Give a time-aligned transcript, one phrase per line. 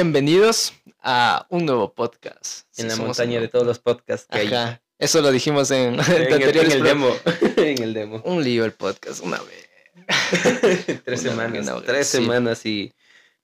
[0.00, 2.66] Bienvenidos a un nuevo podcast.
[2.78, 4.46] En la montaña un- de todos los podcasts que hay.
[4.48, 4.82] Ajá.
[4.98, 7.16] Eso lo dijimos en, En el, en demo.
[7.56, 8.20] en el demo.
[8.26, 9.70] Un lío el podcast, una vez.
[11.02, 11.82] tres Una semanas.
[11.86, 12.18] tres sí.
[12.18, 12.92] semanas y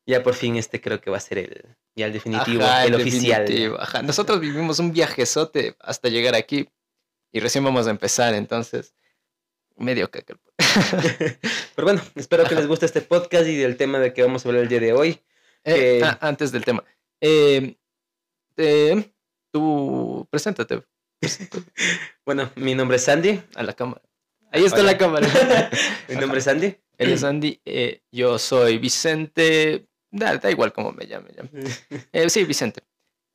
[0.05, 1.65] ya por fin este creo que va a ser el,
[1.97, 3.47] ya el definitivo, Ajá, el oficial.
[3.47, 4.03] definitivo, ajá.
[4.03, 6.69] Nosotros vivimos un viajezote hasta llegar aquí
[7.33, 8.93] y recién vamos a empezar, entonces
[9.79, 10.35] medio caca.
[10.35, 11.03] el podcast.
[11.77, 14.51] Pero bueno, espero que les guste este podcast y del tema de que vamos a
[14.51, 15.19] hablar el día de hoy.
[15.65, 16.83] Eh, Eh, ah, antes del tema.
[17.21, 17.77] Eh,
[19.53, 20.83] tú, preséntate
[22.27, 23.41] Bueno, mi nombre es Sandy.
[23.55, 24.03] a la cámara.
[24.51, 24.93] Ahí está Hola.
[24.93, 25.29] la cámara.
[26.09, 26.77] mi nombre es Sandy.
[26.99, 29.87] Él es Andy, eh, yo soy Vicente.
[30.11, 31.31] Da, da igual cómo me llame.
[32.13, 32.83] Eh, sí, Vicente.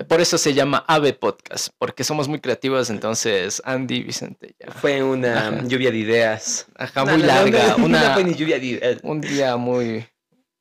[0.07, 4.71] Por eso se llama Ave Podcast, porque somos muy creativos, entonces Andy, Vicente, ya.
[4.71, 5.63] Fue una Ajá.
[5.65, 6.67] lluvia de ideas.
[6.75, 8.99] Ajá, No, muy no, larga, no, una, no fue ni lluvia de ideas.
[9.01, 10.05] un día muy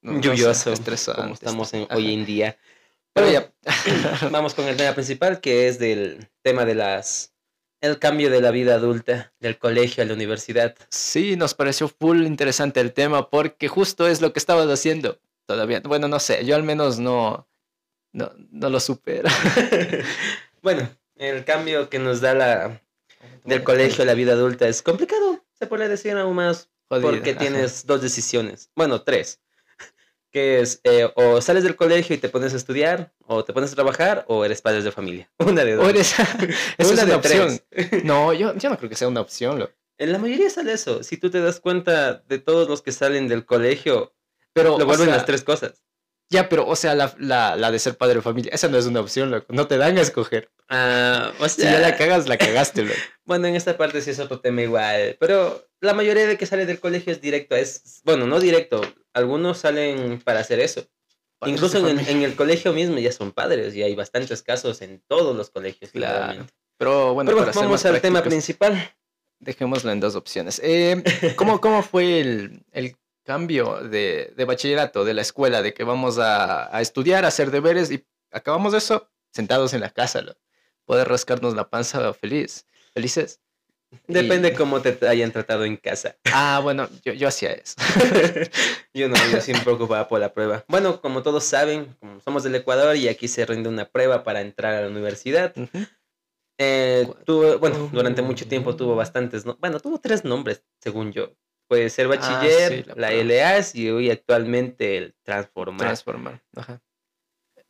[0.02, 2.58] no, lluvioso, estresante, como estamos en- hoy en día.
[3.12, 7.33] Pero Pero ya, Vamos con el tema principal, que es del tema de las
[7.83, 10.75] el cambio de la vida adulta, del colegio a la universidad.
[10.88, 15.80] sí, nos pareció full interesante el tema, porque justo es lo que estabas haciendo todavía.
[15.84, 17.47] Bueno, no sé, yo al menos no,
[18.12, 19.28] no, no lo supero.
[20.62, 22.83] bueno, el cambio que nos da la
[23.44, 27.31] del colegio a la vida adulta es complicado, se puede decir aún más, Jodido, porque
[27.31, 27.38] ajá.
[27.41, 29.41] tienes dos decisiones, bueno, tres,
[30.36, 33.72] que es eh, o sales del colegio y te pones a estudiar, o te pones
[33.72, 35.30] a trabajar, o eres padre de familia.
[35.38, 35.86] Una de dos.
[35.86, 36.14] O eres-
[36.78, 37.58] es Una de una opción.
[37.70, 38.04] tres.
[38.04, 39.66] No, yo, yo no creo que sea una opción.
[39.96, 41.02] En la mayoría sale eso.
[41.02, 44.12] Si tú te das cuenta de todos los que salen del colegio,
[44.52, 45.82] Pero, lo o vuelven sea, las tres cosas.
[46.28, 48.87] Ya, pero, o sea, la, la, la de ser padre de familia, esa no es
[48.87, 49.47] una opción, loco.
[49.50, 50.50] No te dan a escoger.
[50.69, 52.98] Ah, o Si sea, ya la cagas, la cagaste, loco.
[53.25, 56.64] Bueno, en esta parte sí es otro tema igual, pero la mayoría de que sale
[56.64, 58.81] del colegio es directo, es, bueno, no directo,
[59.12, 60.87] algunos salen para hacer eso.
[61.38, 65.37] Padres Incluso en, el colegio mismo ya son padres y hay bastantes casos en todos
[65.37, 65.91] los colegios.
[65.91, 66.47] Claro.
[66.78, 68.94] Pero bueno, Pero para vamos más al tema principal.
[69.38, 70.60] Dejémoslo en dos opciones.
[70.64, 71.03] Eh,
[71.37, 76.19] ¿cómo, ¿Cómo fue el, el cambio de, de bachillerato, de la escuela, de que vamos
[76.19, 80.25] a, a estudiar, a hacer deberes y acabamos eso sentados en la casa?
[80.87, 82.64] Poder rascarnos la panza feliz,
[82.94, 83.41] felices.
[84.09, 86.16] Depende Y- cómo te hayan tratado en casa.
[86.32, 87.75] Ah, bueno, yo, yo hacía eso.
[88.94, 90.64] yo no, yo me preocupaba por la prueba.
[90.69, 94.41] Bueno, como todos saben, como somos del Ecuador y aquí se rinde una prueba para
[94.43, 95.54] entrar a la universidad.
[96.58, 101.31] Eh, tuvo, bueno, durante mucho tiempo tuvo bastantes, no- bueno, tuvo tres nombres, según yo.
[101.69, 103.25] Puede ser Ah, bachiller, sí, la la.
[103.25, 105.78] LAS y hoy actualmente el transformar.
[105.81, 106.43] Transformar.
[106.54, 106.81] Ajá.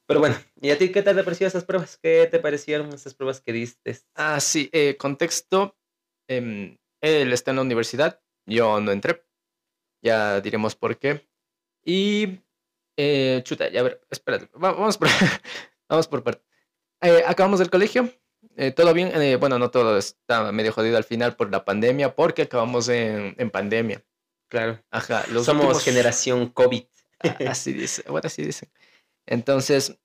[0.07, 1.99] Pero bueno, ¿y a ti qué tal te parecieron esas pruebas?
[2.01, 3.99] ¿Qué te parecieron esas pruebas que diste?
[4.15, 5.77] Ah, sí, eh, contexto.
[6.29, 9.25] em, él está en la universidad, yo no entré.
[10.03, 11.29] Ya diremos por qué.
[11.85, 12.41] Y,
[12.99, 15.09] eh, chuta, ya a ver, espérate, va- vamos por,
[15.89, 16.45] vamos por parte.
[17.03, 18.11] Eh, acabamos del colegio,
[18.57, 19.11] eh, todo bien.
[19.21, 23.35] eh, bueno, no todo está medio jodido al final por la pandemia, porque acabamos en,
[23.39, 24.05] en pandemia.
[24.49, 24.81] Claro.
[24.91, 26.85] Ajá, los Somos últimos- generación COVID.
[27.21, 28.71] Ah, Así dice, bueno, así dicen.
[29.27, 29.99] Entonces,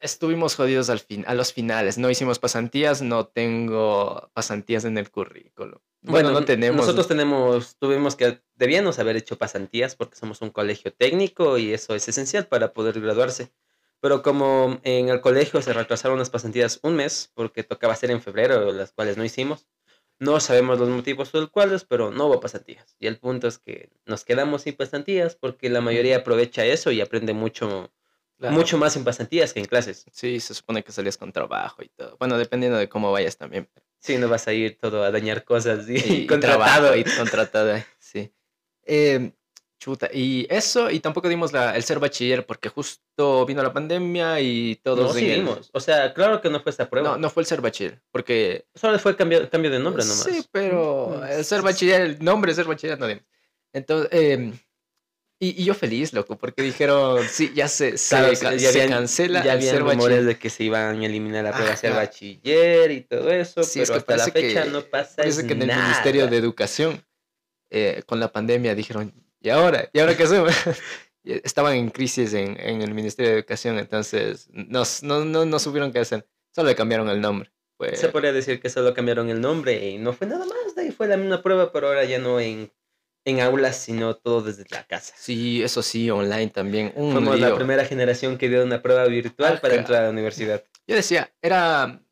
[0.00, 1.98] estuvimos jodidos al fin, a los finales.
[1.98, 5.82] No hicimos pasantías, no tengo pasantías en el currículo.
[6.02, 6.78] Bueno, no tenemos.
[6.80, 11.94] Nosotros tenemos, tuvimos que, debíamos haber hecho pasantías porque somos un colegio técnico y eso
[11.94, 13.52] es esencial para poder graduarse.
[14.02, 18.20] Pero como en el colegio se retrasaron las pasantías un mes porque tocaba ser en
[18.20, 19.68] febrero, las cuales no hicimos,
[20.18, 22.96] no sabemos los motivos por los cuales, pero no hubo pasantías.
[22.98, 27.00] Y el punto es que nos quedamos sin pasantías porque la mayoría aprovecha eso y
[27.00, 27.92] aprende mucho,
[28.38, 28.56] Claro.
[28.56, 30.04] mucho más en pasantías que en clases.
[30.10, 32.16] Sí, se supone que salías con trabajo y todo.
[32.18, 33.68] Bueno, dependiendo de cómo vayas también.
[34.00, 36.58] Si no vas a ir todo a dañar cosas y, Y, y contratado.
[36.88, 38.32] trabajo y contratado, sí.
[38.84, 39.30] Eh,
[39.82, 44.38] chuta, y eso, y tampoco dimos la, el ser bachiller porque justo vino la pandemia
[44.40, 45.08] y todos.
[45.08, 45.70] No, sí el- vimos.
[45.72, 47.08] O sea, claro que no fue esta prueba.
[47.10, 50.22] No, no fue el ser bachiller, porque Solo fue cambio, cambio de nombre nomás.
[50.22, 53.24] Sí, pero Mm, el ser bachiller, el nombre ser bachiller no dimos.
[53.72, 54.52] Entonces, eh,
[55.40, 58.82] y, y yo feliz, loco, porque dijeron, sí, ya se, se, Claro, ca- ya se
[58.82, 61.76] habían- cancela Ya el ser rumores de que se iban a eliminar la prueba de
[61.76, 65.16] ser bachiller y todo eso, Sí, es pero que hasta la fecha que- no pasa
[65.16, 65.76] Parece que en el.
[65.76, 67.04] Ministerio de Educación,
[67.70, 69.88] eh, con la pandemia, dijeron, ¿y ahora?
[69.92, 70.52] ¿Y ahora qué hacemos?
[71.24, 75.92] Estaban en crisis en, en el Ministerio de Educación, entonces no, no, no, no supieron
[75.92, 76.26] qué hacer.
[76.54, 77.50] Solo le cambiaron el nombre.
[77.76, 80.82] Fue- Se podría decir que solo cambiaron el nombre y no fue nada más, de
[80.82, 82.72] ahí fue la misma prueba, pero ahora ya no en,
[83.24, 85.14] en aulas, sino todo desde la casa.
[85.16, 86.92] Sí, eso sí, online también.
[86.96, 89.80] Un Fuimos la primera generación que dio una prueba virtual para Ajá.
[89.80, 90.64] entrar a la universidad.
[90.88, 92.02] Yo decía, era,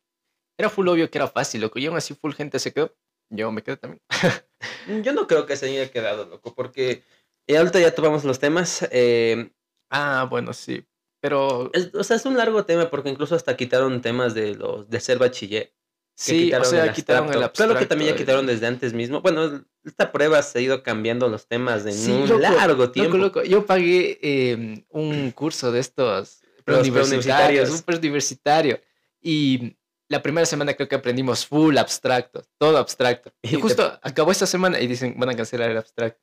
[0.56, 1.80] era full obvio que era fácil, loco.
[1.80, 2.94] Y aún así full gente se quedó.
[3.28, 4.00] Yo me quedé también.
[5.04, 7.02] Yo no creo que se haya quedado, loco, porque
[7.50, 8.86] y ahorita ya tomamos los temas.
[8.90, 9.50] eh,
[9.90, 10.86] Ah, bueno, sí.
[11.20, 14.88] Pero Es- o sea, es un largo tema porque incluso hasta quitaron temas de los
[14.88, 15.74] de ser bachiller.
[16.14, 17.54] sí, o sea, quitaron el abstracto.
[17.72, 19.20] Claro que también ya quitaron desde antes mismo.
[19.22, 23.16] Bueno, esta prueba se ha ido cambiando los temas en Sí, un loco, largo tiempo.
[23.16, 23.48] Loco, loco.
[23.48, 27.70] Yo pagué eh, un curso de estos preuniversitarios.
[27.70, 28.80] un universitario.
[29.20, 29.76] Y
[30.08, 33.32] la primera semana creo que aprendimos full abstracto, todo abstracto.
[33.42, 36.22] Y Y te- justo acabó esta semana y dicen, van a cancelar el abstracto.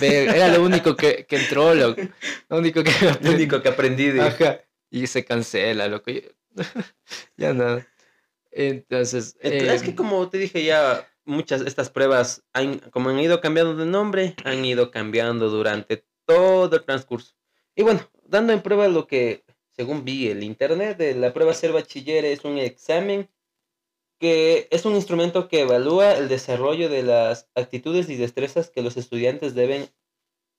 [0.00, 2.02] Era lo único que, que entró, loco.
[2.48, 2.92] Lo único que
[3.22, 4.22] Lo único que aprendí de...
[4.22, 4.60] Ajá.
[4.90, 6.10] Y se cancela, loco.
[7.36, 7.86] ya nada.
[8.50, 9.36] Entonces.
[9.40, 13.18] Entonces, es eh, que como te dije ya, muchas de estas pruebas, han, como han
[13.20, 17.34] ido cambiando de nombre, han ido cambiando durante todo el transcurso.
[17.74, 21.72] Y bueno, dando en prueba lo que, según vi el internet, de la prueba ser
[21.72, 23.28] bachiller es un examen
[24.20, 28.96] que es un instrumento que evalúa el desarrollo de las actitudes y destrezas que los
[28.98, 29.88] estudiantes deben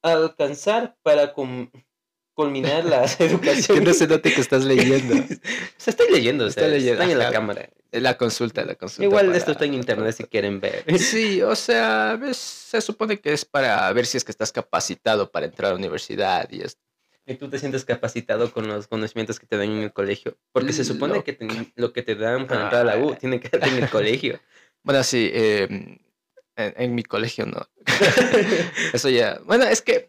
[0.04, 3.84] alcanzar para culminar las que educaciones.
[3.84, 5.14] no se note que estás leyendo.
[5.82, 7.34] O sea, estoy leyendo, o Está leyendo, están en la ajá.
[7.34, 7.70] cámara.
[7.92, 9.04] La consulta, la consulta.
[9.04, 10.84] Igual para- esto está en internet si quieren ver.
[11.00, 15.32] Sí, o sea, ves, se supone que es para ver si es que estás capacitado
[15.32, 16.82] para entrar a la universidad y esto.
[17.28, 20.38] Y tú te sientes capacitado con los conocimientos que te dan en el colegio.
[20.52, 23.16] Porque se supone Lo- que te- lo que te dan para entrar a la U
[23.16, 24.40] tiene que darte en el colegio.
[24.84, 25.68] Bueno, sí, eh,
[26.56, 27.70] en, en mi colegio no.
[28.94, 29.40] Eso ya.
[29.46, 30.08] Bueno, es que,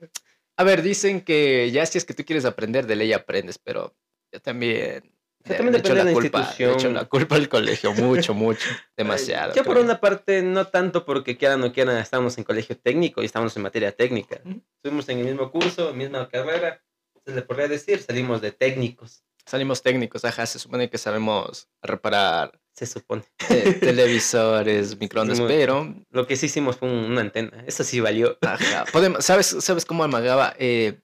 [0.56, 3.94] a ver, dicen que ya si es que tú quieres aprender, de ley aprendes, pero
[4.32, 5.12] yo también.
[5.44, 6.94] O sea, eh, también depende de la culpa, institución.
[6.94, 8.66] la culpa al colegio, mucho, mucho,
[8.96, 9.54] demasiado.
[9.54, 13.20] Yo por una parte, no tanto porque quieran o no quieran, estamos en colegio técnico
[13.22, 14.40] y estamos en materia técnica.
[14.76, 16.82] Estuvimos en el mismo curso, misma carrera.
[17.26, 22.60] Se le podría decir, salimos de técnicos, Salimos técnicos, ajá, se supone que sabemos reparar
[22.74, 23.24] se supone.
[23.80, 27.64] televisores, microondas, pero Lo que sí hicimos fue un- una antena.
[27.66, 28.38] Eso sí valió.
[28.40, 28.84] Ajá.
[28.92, 30.54] Podemos, ¿sabes, ¿Sabes cómo amagaba?
[30.58, 31.00] Eh,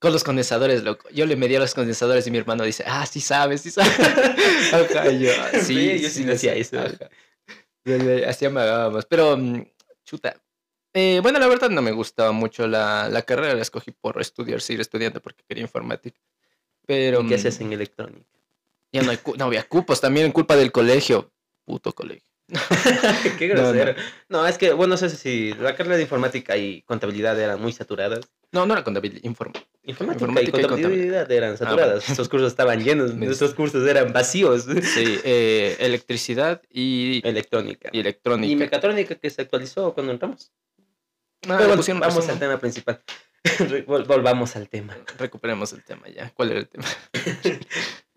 [0.00, 1.08] con los condensadores, loco.
[1.10, 3.92] Yo le medía los condensadores y mi hermano dice, ah, sí sabes, sí sabes.
[4.72, 6.60] Ajá, yo, "Ah, sí, Sí, yo sí hacía sé".
[6.60, 6.78] eso.
[6.80, 7.10] Ajá.
[8.28, 9.06] Así amagábamos.
[9.06, 9.64] Pero, mm,
[10.04, 10.42] chuta.
[10.98, 14.62] Eh, bueno, la verdad no me gustaba mucho la, la carrera, la escogí por estudiar,
[14.62, 16.18] seguir estudiando porque quería informática.
[16.86, 18.24] Pero ¿Y qué mm, haces en electrónica?
[18.92, 21.30] ya no, hay cu- no había cupos, también culpa del colegio.
[21.66, 22.30] Puto colegio.
[23.38, 23.72] Qué No, no.
[23.72, 23.94] grosero.
[24.30, 27.72] No, es que, bueno, no sé si la carrera de informática y contabilidad eran muy
[27.72, 28.20] saturadas.
[28.52, 29.66] No, no era contabilidad, informática.
[29.82, 31.96] Informática, Informática y y contabilidad eran Ah, saturadas.
[31.98, 32.12] bueno.
[32.12, 34.64] Estos cursos estaban llenos, estos cursos eran vacíos.
[34.64, 37.90] Sí, eh, electricidad y, Electrónica.
[37.92, 38.50] y electrónica.
[38.52, 40.52] Y mecatrónica que se actualizó cuando entramos.
[41.48, 43.02] Ah, Pero pusieron vamos al tema principal.
[43.86, 44.96] Vol- Volvamos al tema.
[45.18, 46.30] Recuperemos el tema ya.
[46.34, 46.84] ¿Cuál era el tema?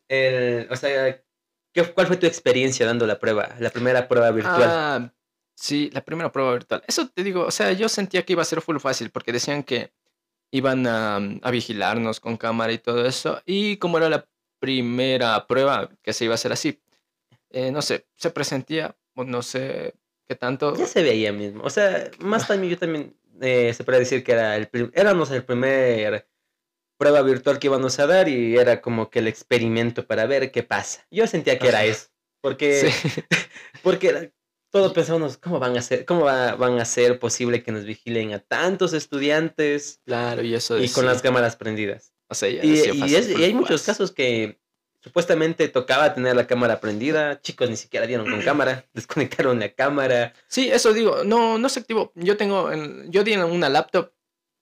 [0.07, 1.21] El- o sea,
[1.73, 3.55] ¿qué, ¿cuál fue tu experiencia dando la prueba?
[3.59, 4.63] La primera prueba virtual.
[4.65, 5.13] Ah,
[5.55, 6.83] sí, la primera prueba virtual.
[6.87, 9.63] Eso te digo, o sea, yo sentía que iba a ser full fácil porque decían
[9.63, 9.91] que
[10.51, 13.41] iban a, a vigilarnos con cámara y todo eso.
[13.45, 14.27] Y como era la
[14.59, 16.81] primera prueba que se iba a hacer así,
[17.51, 19.93] eh, no sé, se presentía, no sé
[20.35, 20.75] tanto.
[20.75, 21.63] Ya se veía mismo.
[21.63, 25.43] O sea, más también yo también eh, se puede decir que era el éramos el
[25.45, 26.27] primer
[26.99, 30.63] prueba virtual que íbamos a dar y era como que el experimento para ver qué
[30.63, 31.05] pasa.
[31.11, 32.07] Yo sentía que era eso.
[32.41, 33.21] Porque, Sí.
[33.83, 34.33] porque
[34.71, 38.33] todos pensábamos, ¿cómo van a ser, cómo va- van a ser posible que nos vigilen
[38.33, 40.93] a tantos estudiantes Claro, y eso y es.
[40.93, 42.13] con las cámaras prendidas?
[42.29, 44.59] O sea, ya Y, y es- hay muchos casos que
[45.01, 50.33] supuestamente tocaba tener la cámara prendida, chicos ni siquiera dieron con cámara, desconectaron la cámara.
[50.47, 52.11] Sí, eso digo, no, no se activó.
[52.15, 54.11] Yo tengo, en- yo di en una laptop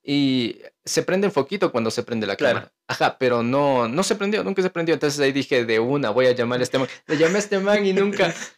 [0.02, 2.54] y se prende el foquito cuando se prende la Claro.
[2.60, 2.72] cámara.
[2.86, 4.94] Ajá, pero no, no se prendió, nunca se prendió.
[4.94, 6.88] Entonces ahí dije de una, voy a llamar a este man.
[7.06, 8.32] Le llamé a este man y nunca.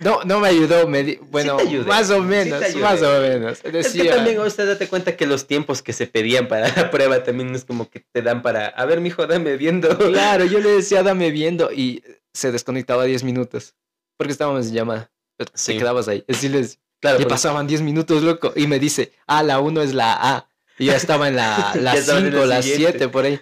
[0.00, 3.58] No, no me ayudó, me di- bueno, ayudé, más o menos, más o menos.
[3.58, 6.90] Es que Decía, también usted date cuenta que los tiempos que se pedían para la
[6.90, 9.96] prueba también es como que te dan para, a ver, mijo, dame viendo.
[9.98, 12.02] claro, yo le decía, dame viendo y
[12.32, 13.74] se desconectaba 10 minutos
[14.16, 15.10] porque estábamos en llamada.
[15.36, 15.72] Pero Sí.
[15.72, 16.80] Te quedabas ahí, en silencio.
[17.00, 20.14] Claro, Y porque- pasaban 10 minutos, loco, y me dice, ah, la 1 es la
[20.36, 20.48] A.
[20.78, 22.90] Y ya estaba en la Ya la estaban en 5, la la siguiente.
[22.98, 23.38] 7, por ahí.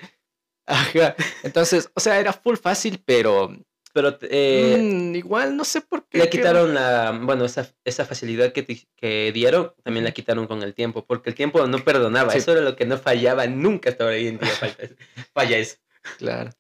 [0.67, 1.15] Ajá.
[1.45, 3.57] Entonces, o sea, era full fácil, pero
[3.99, 6.19] pero eh, mm, igual no sé por qué.
[6.19, 10.63] le quitaron la, bueno, esa, esa facilidad que, te- que dieron, también la quitaron con
[10.63, 12.39] el tiempo, porque el tiempo no perdonaba, Sí.
[12.39, 14.77] eso era lo que no fallaba nunca hasta hoy en día, falla,
[15.35, 15.77] falla eso.
[16.19, 16.51] Claro.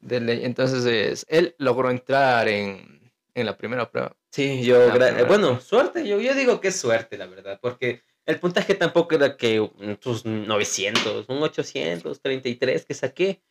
[0.00, 0.16] De.
[0.44, 4.16] Entonces, es- él logró entrar en, en la primera prueba.
[4.30, 5.24] Sí, yo, primera.
[5.24, 9.36] bueno, suerte, yo, yo digo que es suerte, la verdad, porque el puntaje tampoco era
[9.36, 13.42] que mm, tus 900, un 833 que saqué,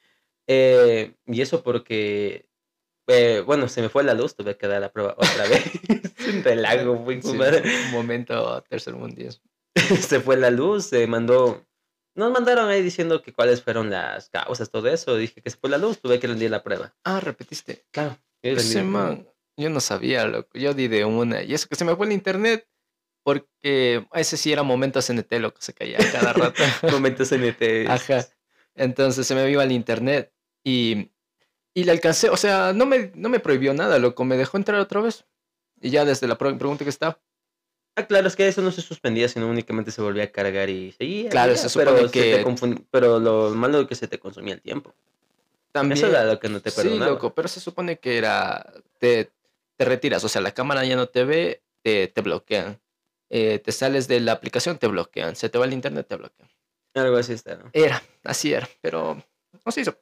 [0.48, 2.48] eh, y eso porque,
[3.08, 5.63] eh, bueno, se me fue la luz, tuve que dar la prueba otra vez,
[6.34, 9.36] un relajo, fue Sí, un momento tercer mundial.
[9.75, 11.65] se fue la luz, se mandó
[12.13, 15.15] nos mandaron ahí diciendo que cuáles fueron las causas, todo eso.
[15.15, 16.93] Dije que se fue la luz, tuve que rendir la prueba.
[17.05, 17.86] Ah, repetiste.
[17.91, 18.17] Claro.
[18.43, 20.50] yo Ese rendí- man, yo no sabía, loco.
[20.58, 21.41] Yo di de una.
[21.41, 22.67] Y eso que se me fue el internet.
[23.24, 26.62] Porque ese sí era momentos NT, lo que se caía cada rato.
[26.91, 27.88] Momentos NT.
[27.88, 28.27] Ajá.
[28.75, 30.34] Entonces se me iba el internet
[30.65, 31.11] y,
[31.74, 34.80] y le alcancé, o sea, no me, no me prohibió nada, loco, me dejó entrar
[34.80, 35.25] otra vez.
[35.82, 37.20] Y ya desde la pregunta que está,
[37.98, 40.94] Ah, claro, es que eso no se suspendía, sino únicamente se volvía a cargar y
[40.94, 41.30] seguía.
[41.30, 44.08] Claro, y se pero supone se que- te confund- Pero lo malo es que se
[44.08, 44.94] te consumía el tiempo.
[45.74, 45.98] también...
[45.98, 47.12] Eso era lo que no te sí, perdonaba.
[47.12, 48.66] loco, pero se supone que era,
[48.98, 49.30] te,
[49.75, 52.80] te retiras, o sea, la cámara ya no te ve, te, te bloquean.
[53.30, 55.36] Eh, te sales de la aplicación, te bloquean.
[55.36, 56.50] Se te va el internet, te bloquean.
[56.94, 57.56] Algo así está.
[57.56, 57.70] ¿no?
[57.74, 59.22] Era, así era, pero
[59.66, 59.98] no se hizo.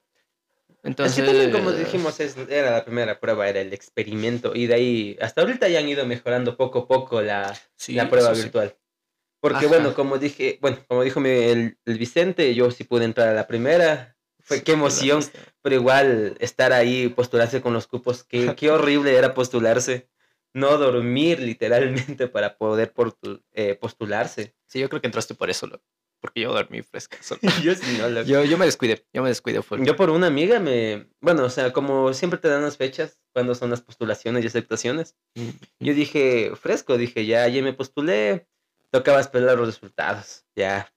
[0.83, 4.55] Entonces, es que también, como dijimos, es- era la primera prueba, era el experimento.
[4.55, 8.09] Y de ahí, hasta ahorita ya han ido mejorando poco a poco la, sí, la
[8.09, 8.43] prueba eso sí.
[8.43, 8.75] virtual.
[9.41, 9.67] Porque Ajá.
[9.67, 13.33] bueno, como dije, bueno, como dijo mi- el, el Vicente, yo sí pude entrar a
[13.33, 14.15] la primera.
[14.41, 15.23] Fue Sí, qué emoción,
[15.61, 20.09] pero igual estar ahí, postularse con los cupos, qué, qué horrible era postularse.
[20.53, 24.55] No dormir literalmente para poder portu- eh, postularse.
[24.65, 25.85] Sí, yo creo que entraste por eso, loco,
[26.19, 27.17] porque yo dormí fresca.
[27.21, 27.41] solo.
[27.63, 28.21] yo sí, no.
[28.23, 29.61] Yo, yo me descuidé, yo me descuidé.
[29.61, 29.83] Fue.
[29.83, 31.07] Yo por una amiga me...
[31.21, 35.15] Bueno, o sea, como siempre te dan las fechas, cuando son las postulaciones y aceptaciones.
[35.79, 38.47] Yo dije, fresco, dije, ya, ya me postulé,
[38.91, 40.93] tocaba esperar los resultados, ya.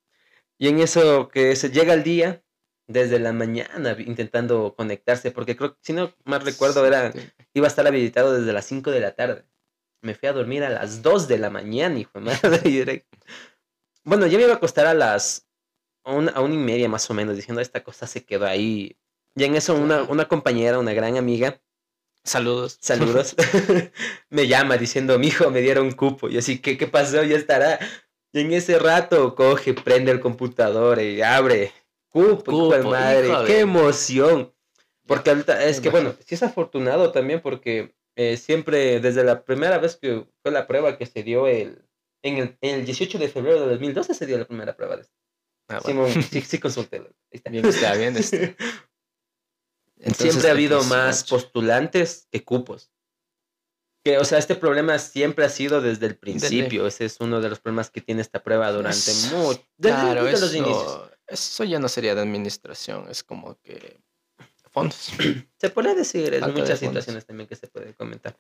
[0.59, 2.43] Y en eso que se llega el día,
[2.87, 7.13] desde la mañana intentando conectarse, porque creo si no más recuerdo era,
[7.55, 9.45] iba a estar habilitado desde las 5 de la tarde.
[10.03, 13.07] Me fui a dormir a las 2 de la mañana, hijo de madre.
[14.05, 15.47] Bueno, ya me iba a acostar a las
[16.05, 18.97] a una, a una y media más o menos, diciendo, esta cosa se quedó ahí.
[19.35, 21.61] Y en eso una, una compañera, una gran amiga,
[22.25, 22.79] Saludos.
[22.81, 23.35] saludos,
[24.31, 26.29] me llama diciendo, mijo, me dieron cupo.
[26.29, 27.23] Y así, ¿qué, qué pasó?
[27.25, 27.79] Ya estará.
[28.33, 31.73] Y en ese rato coge, prende el computador y abre.
[32.09, 34.55] Cupo, hijo de Cupo, madre, hijo de- qué emoción.
[35.07, 39.79] Porque ahorita, es que bueno, sí es afortunado también porque eh, siempre, desde la primera
[39.79, 41.83] vez que fue la prueba que se dio el,
[42.23, 45.03] en el, en el 18 de febrero de 2012 se dio la primera prueba de
[45.03, 45.15] esto.
[45.69, 46.09] Ah, bueno.
[46.09, 47.03] Simón, sí, sí consulté.
[47.31, 47.51] Está.
[47.51, 48.37] Bien está, bien está.
[49.97, 51.35] Entonces, siempre ha habido más 18.
[51.37, 52.91] postulantes que cupos.
[54.05, 56.89] Que, o sea, este problema siempre ha sido desde el principio.
[56.89, 59.65] Ese es uno de los problemas que tiene esta prueba durante mucho.
[59.77, 60.83] Desde, Claro, desde los inicios.
[60.83, 64.03] eso, eso ya no sería de administración, es como que
[64.73, 65.13] fondos.
[65.59, 68.37] Se puede decir, de muchas situaciones también que se puede comentar.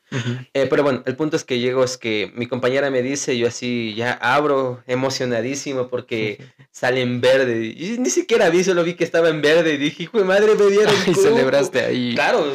[0.54, 3.46] Eh, pero bueno, el punto es que llego, es que mi compañera me dice, yo
[3.46, 7.66] así ya abro emocionadísimo porque sale en verde.
[7.76, 10.54] Y ni siquiera vi, solo vi que estaba en verde y dije, hijo de madre,
[10.56, 10.92] me dieron.
[11.06, 11.20] Y cupo".
[11.22, 12.14] celebraste ahí.
[12.14, 12.52] Claro.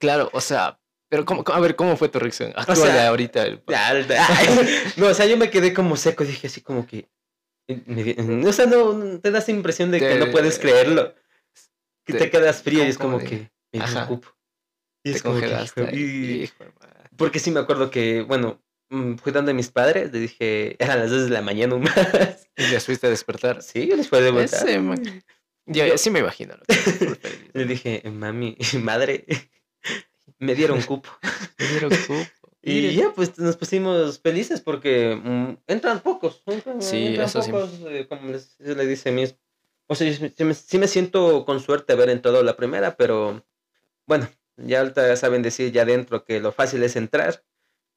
[0.00, 2.52] Claro, o sea, pero ¿cómo, a ver, ¿cómo fue tu reacción?
[2.56, 3.44] Actúa sea, de ahorita.
[3.46, 3.62] el-
[4.96, 7.08] No, o sea, yo me quedé como seco, dije así como que.
[7.68, 11.14] me di- O sea, no, te das impresión de que no puedes creerlo.
[12.06, 13.36] Que te, te- quedas frío y ¿cómo- es como de- que
[13.72, 14.06] me dio un Ajá.
[14.06, 14.28] cupo.
[15.04, 15.46] Y te es como que,
[15.92, 16.72] y- hijo de.
[17.16, 21.10] Porque sí me acuerdo que, bueno, mm, fui donde mis padres, le dije, eran las
[21.10, 22.48] 2 de la mañana un más.
[22.56, 23.62] Y les fuiste a despertar.
[23.62, 24.56] Sí, yo les fue de vuelta.
[24.56, 25.02] Ese, man.
[25.66, 26.54] Yo, sí me imagino.
[26.56, 26.70] lo que.
[27.54, 29.26] Le dije, mami, madre,
[30.38, 31.10] me dieron cupo.
[31.58, 32.24] Me dieron cupo.
[32.62, 36.42] Y ya, pues nos pusimos felices porque mm, entran pocos.
[36.46, 37.50] Entran, Sí, entran eso sí.
[37.52, 39.24] pocos, eh, como les, se le dice a mí.
[39.88, 43.44] O sea, sí me, sí me siento con suerte haber entrado la primera, pero
[44.06, 47.44] bueno, ya ahorita saben decir ya adentro que lo fácil es entrar.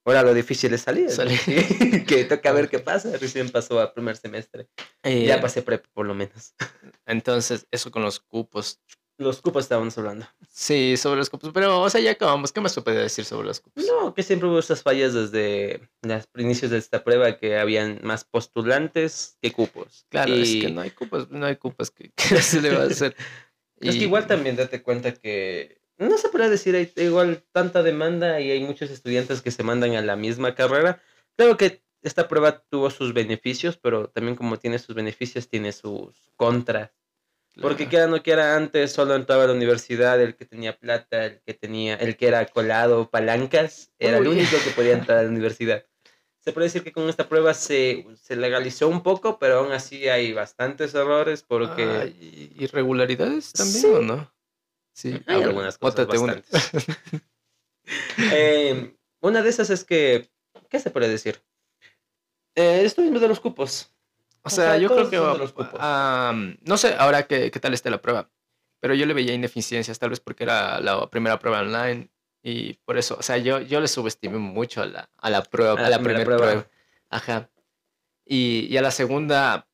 [0.06, 1.06] Ahora lo difícil es salir.
[1.06, 1.12] ¿no?
[1.12, 1.38] Salir.
[1.38, 3.16] Sí, que toca ver qué pasa.
[3.18, 4.68] Recién pasó a primer semestre.
[5.04, 6.56] Eh, Ya pasé prep, por lo menos.
[7.06, 8.80] Entonces, eso con los cupos.
[9.20, 10.26] Los cupos estábamos hablando.
[10.50, 11.52] Sí, sobre los cupos.
[11.54, 12.54] Pero, o sea, ya acabamos.
[12.54, 13.86] ¿Qué más se puede decir sobre los cupos?
[13.86, 18.24] No, que siempre hubo esas fallas desde los inicios de esta prueba que habían más
[18.24, 20.06] postulantes que cupos.
[20.08, 22.88] Claro, es que no hay cupos, no hay cupos que, que se le va a
[22.88, 23.16] hacer.
[23.82, 28.42] Es que igual también date cuenta que no se puede decir, hay igual tanta demanda
[28.42, 31.02] y hay muchos estudiantes que se mandan a la misma carrera.
[31.38, 36.32] Claro que esta prueba tuvo sus beneficios, pero también como tiene sus beneficios, tiene sus
[36.36, 36.92] contras.
[37.62, 37.90] Porque Claro.
[37.90, 41.54] quiera no quiera, antes solo entraba a la universidad el que tenía plata, el que
[41.54, 44.36] tenía, el que era colado, palancas, era el Uy.
[44.38, 45.86] único que podía entrar a la universidad.
[46.40, 50.08] Se puede decir que con esta prueba se, se legalizó un poco, pero aún así
[50.08, 51.84] hay bastantes errores porque...
[51.84, 53.88] ¿Hay irregularidades también Sí.
[53.88, 54.34] o no?
[54.94, 56.36] Sí, Hay algunas cosas bótate una.
[56.36, 57.22] bastantes.
[58.32, 60.30] Eh, una de esas es que,
[60.70, 61.42] ¿qué se puede decir?
[62.56, 63.92] Eh, esto mismo de los cupos.
[64.44, 65.18] O sea, sea, yo creo que
[65.80, 68.30] am, no sé ahora qué, qué tal esté la prueba,
[68.80, 72.10] pero yo le veía ineficiencias, tal vez porque era la primera prueba online
[72.42, 75.80] y por eso, o sea, yo, yo le subestimé mucho a la, a la prueba,
[75.82, 76.52] A a la primera primera prueba.
[76.52, 76.70] prueba.
[77.10, 77.50] Ajá.
[78.26, 79.68] Y, y a la segunda,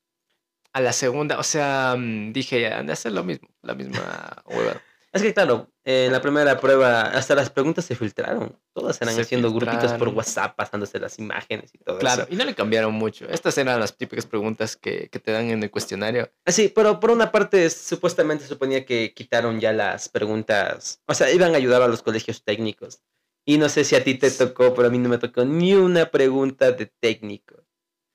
[0.74, 4.82] a la segunda, o sea, mm, dije, han de hacer lo mismo, la misma hueva.
[5.16, 8.60] Es que claro, en la primera prueba hasta las preguntas se filtraron.
[8.74, 10.10] Todas eran Se haciendo grupitos por.
[10.10, 12.34] WhatsApp, pasándose las imágenes y todo Claro, eso.
[12.34, 13.26] y no le cambiaron mucho.
[13.30, 16.30] Estas eran las típicas preguntas que, que te dan en el cuestionario.
[16.46, 21.32] Ah, Sí, pero por una parte supuestamente suponía que quitaron ya las preguntas, o sea,
[21.32, 23.02] iban a ayudar a los colegios técnicos.
[23.46, 25.76] Y no sé si a ti te tocó, pero a mí no me tocó ni
[25.76, 27.64] una pregunta de técnico.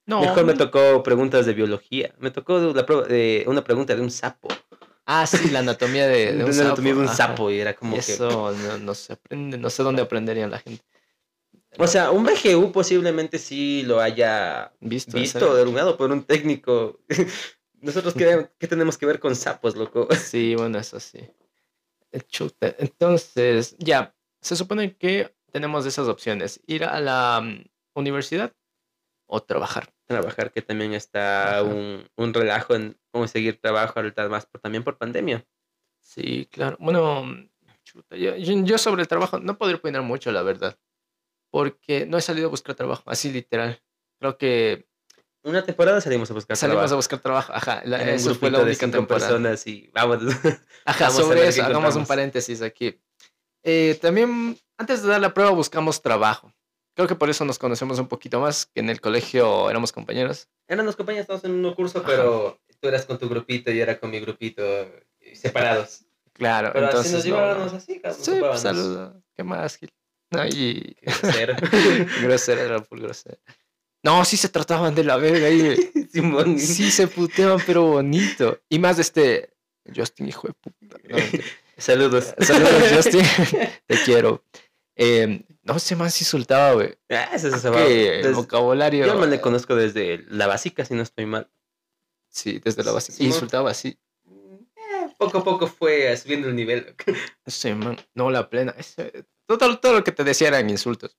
[0.07, 2.12] No, Mejor me tocó preguntas de biología.
[2.19, 4.49] Me tocó la prueba de una pregunta de un sapo.
[5.12, 7.14] Ah, sí, la anatomía de, de un la anatomía de un ajá.
[7.17, 8.12] sapo y era como Y que...
[8.12, 10.85] eso no, no se aprende, no sé dónde aprendería la gente.
[11.79, 15.55] O sea, un BGU posiblemente sí lo haya Visto, visto, serio.
[15.55, 17.00] derogado por un técnico.
[17.81, 20.07] Nosotros, ¿qué, qué tenemos que ver con sapos, loco?
[20.14, 21.19] Sí, bueno, eso sí.
[22.12, 22.75] Eh, Chuta.
[22.79, 26.61] Entonces, ya, se supone que tenemos esas opciones.
[26.67, 27.64] Ir a la mm,
[27.95, 28.52] universidad
[29.26, 29.93] o trabajar.
[30.11, 34.99] Trabajar, que también está un, un relajo en conseguir trabajo ahorita más por, también por
[34.99, 35.47] pandemia.
[36.00, 36.76] Sí, claro.
[36.81, 37.25] Bueno,
[37.85, 40.76] chuta, yo, sobre el trabajo no podría opinar mucho, la verdad.
[41.52, 43.81] Porque no he salido a buscar trabajo, así literal.
[44.19, 44.88] Creo que
[45.45, 46.97] Una temporada salimos a buscar salimos a trabajo.
[46.97, 47.52] buscar trabajo.
[47.55, 49.29] Ajá, la- eso fue la de única temporada.
[49.29, 50.19] personas y vamos.
[50.85, 53.00] Ajá, Vamos a sobre eso, hagamos un paréntesis aquí.
[53.62, 56.52] Eh, también, antes de dar la prueba, buscamos trabajo.
[57.00, 60.50] Creo que por eso nos conocemos un poquito más, que en el colegio éramos compañeros.
[60.69, 62.07] Eran los compañeros, estábamos en un curso, Ajá.
[62.07, 66.04] pero tú eras con tu grupito y yo era con mi grupito, eh, separados.
[66.35, 67.14] Claro, Pero entonces.
[67.14, 69.23] así nos no, llevábamos así, cada uno Sí, pues, saludo.
[69.35, 69.90] ¿Qué más, Gil?
[70.30, 71.57] No, y Qué grosero.
[72.22, 73.38] grosera, era full grosera.
[74.05, 75.77] No, sí se trataban de la verga ahí.
[76.12, 76.59] Simón.
[76.59, 78.61] Sí se puteaban, pero bonito.
[78.68, 79.55] Y más de este
[79.96, 80.98] Justin, hijo de puta.
[81.09, 81.16] No.
[81.79, 82.35] Saludos.
[82.40, 83.24] Saludos, Justin.
[83.87, 84.44] Te quiero.
[84.96, 86.96] Eh, no sé más insultaba, güey.
[87.11, 89.07] Ah, ese el Des- vocabulario.
[89.07, 91.51] Yo man le conozco desde la básica, si no estoy mal.
[92.29, 92.99] Sí, desde la.
[93.01, 93.33] Sí, man.
[93.33, 93.99] insultaba así.
[94.27, 96.94] Eh, poco a poco fue subiendo el nivel.
[97.46, 97.96] Sí, man.
[98.14, 98.75] No, la plena.
[98.79, 101.16] Ese- todo, todo lo que te decía eran insultos.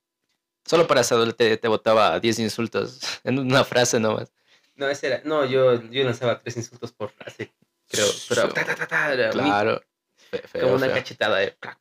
[0.64, 4.32] Solo para saber te, te botaba 10 insultos en una frase nomás.
[4.74, 5.20] No, ese era.
[5.24, 7.52] No, yo, yo lanzaba tres insultos por frase,
[7.88, 8.06] creo.
[8.28, 9.82] Pero ta, ta, ta, ta, era muy- Claro.
[10.30, 10.94] Feo, como una feo.
[10.94, 11.54] cachetada de.
[11.58, 11.78] clac.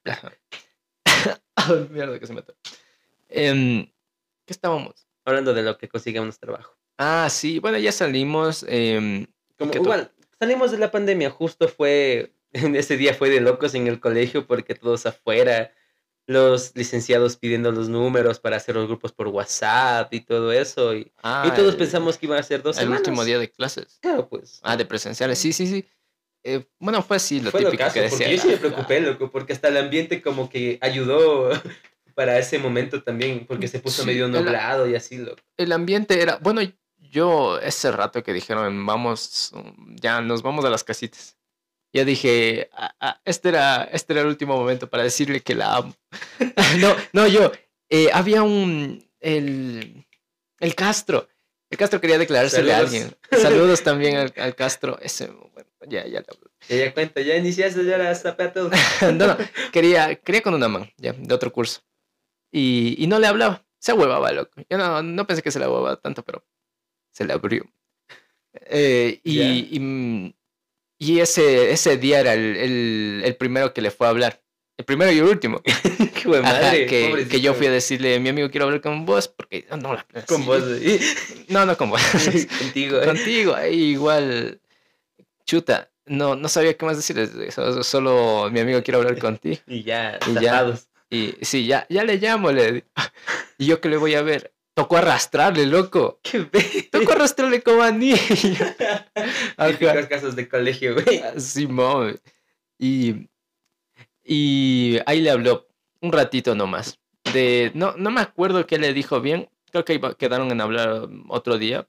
[1.56, 2.44] Ay, mierda que se me.
[3.30, 3.86] Em,
[4.46, 5.08] ¿Qué estábamos?
[5.26, 6.76] Hablando de lo que consigamos trabajo.
[6.98, 7.60] Ah, sí.
[7.60, 8.66] Bueno, ya salimos.
[8.68, 13.42] em, Como ¿Qué to- igual, salimos de la pandemia, justo fue, ese día fue de
[13.42, 15.74] locos en el colegio porque todos afuera,
[16.28, 20.94] los licenciados pidiendo los números para hacer los grupos por WhatsApp y todo eso.
[20.96, 23.02] Y, ah, y todos el- pensamos que iban a ser dos El semanas.
[23.02, 24.00] último día de clases.
[24.02, 24.60] Claro, pues.
[24.64, 25.38] Ah, de presenciales.
[25.40, 25.86] Sí, sí, sí.
[26.44, 28.18] Eh, bueno, fue así lo fue lo típico caso, que decía.
[28.18, 31.50] porque yo sí me preocupé, loco, porque hasta el ambiente como que ayudó
[32.16, 35.42] para ese momento también, porque se puso Sí, medio el- nublado y así, loco.
[35.58, 36.62] el ambiente era, bueno,
[36.98, 39.52] yo ese rato que dijeron, vamos,
[40.02, 41.38] ya nos vamos a las casitas.
[41.94, 45.76] Yo dije, "Ah, ah, este, era, este era el último momento para decirle que la
[45.76, 45.94] amo.
[46.80, 47.52] no, no, yo,
[47.90, 50.06] eh, había un, el,
[50.60, 51.28] el Castro.
[51.70, 52.94] El Castro quería declarársele a Saludos.
[52.94, 53.18] alguien.
[53.42, 54.98] Saludos también al, al Castro.
[55.02, 55.32] Ese,
[55.88, 56.24] ya, ya.
[56.70, 58.70] Ya, ya cuenta, ya iniciaste, ya la zapea todo.
[59.14, 59.38] no, no,
[59.72, 61.82] quería, quería con una man, ya, de otro curso.
[62.52, 63.66] Y, y no le hablaba.
[63.80, 64.62] Se huevaba, loco.
[64.70, 66.46] Yo no, no pensé que se le huevaba tanto, pero
[67.12, 67.66] se le abrió.
[68.68, 69.46] Eh, y, Ya.
[69.46, 70.36] y,
[71.00, 74.44] y ese, ese día era el, el, el primero que le fue a hablar.
[74.78, 75.62] El primero y el último.
[76.18, 76.86] Hijo de Ajá, madre.
[76.86, 80.06] que, que yo fui a decirle, mi amigo, quiero hablar con vos, porque no, la
[80.28, 80.48] Con sí.
[80.48, 81.00] vos, ¿eh?
[81.50, 82.02] No, no con vos.
[82.60, 83.02] contigo.
[83.02, 83.06] ¿eh?
[83.06, 84.60] Contigo, ahí igual.
[85.46, 87.54] Chuta, no, no sabía qué más decirles.
[87.54, 89.58] Solo, solo mi amigo quiere hablar contigo.
[89.68, 90.74] Y ya, Y ya.
[91.10, 92.86] Y sí, ya, ya le llamo, le
[93.58, 94.54] Y yo que le voy a ver.
[94.74, 96.20] Tocó arrastrarle, loco.
[96.24, 98.16] Qué be- Tocó arrastrarle como a niño.
[99.68, 101.22] Típicos casos de colegio, güey.
[101.38, 102.20] Simón.
[102.80, 103.28] Y,
[104.24, 105.68] y ahí le habló
[106.02, 107.00] un ratito nomás.
[107.34, 109.50] De, no, no me acuerdo qué le dijo bien.
[109.72, 111.88] Creo que iba- quedaron en hablar otro día.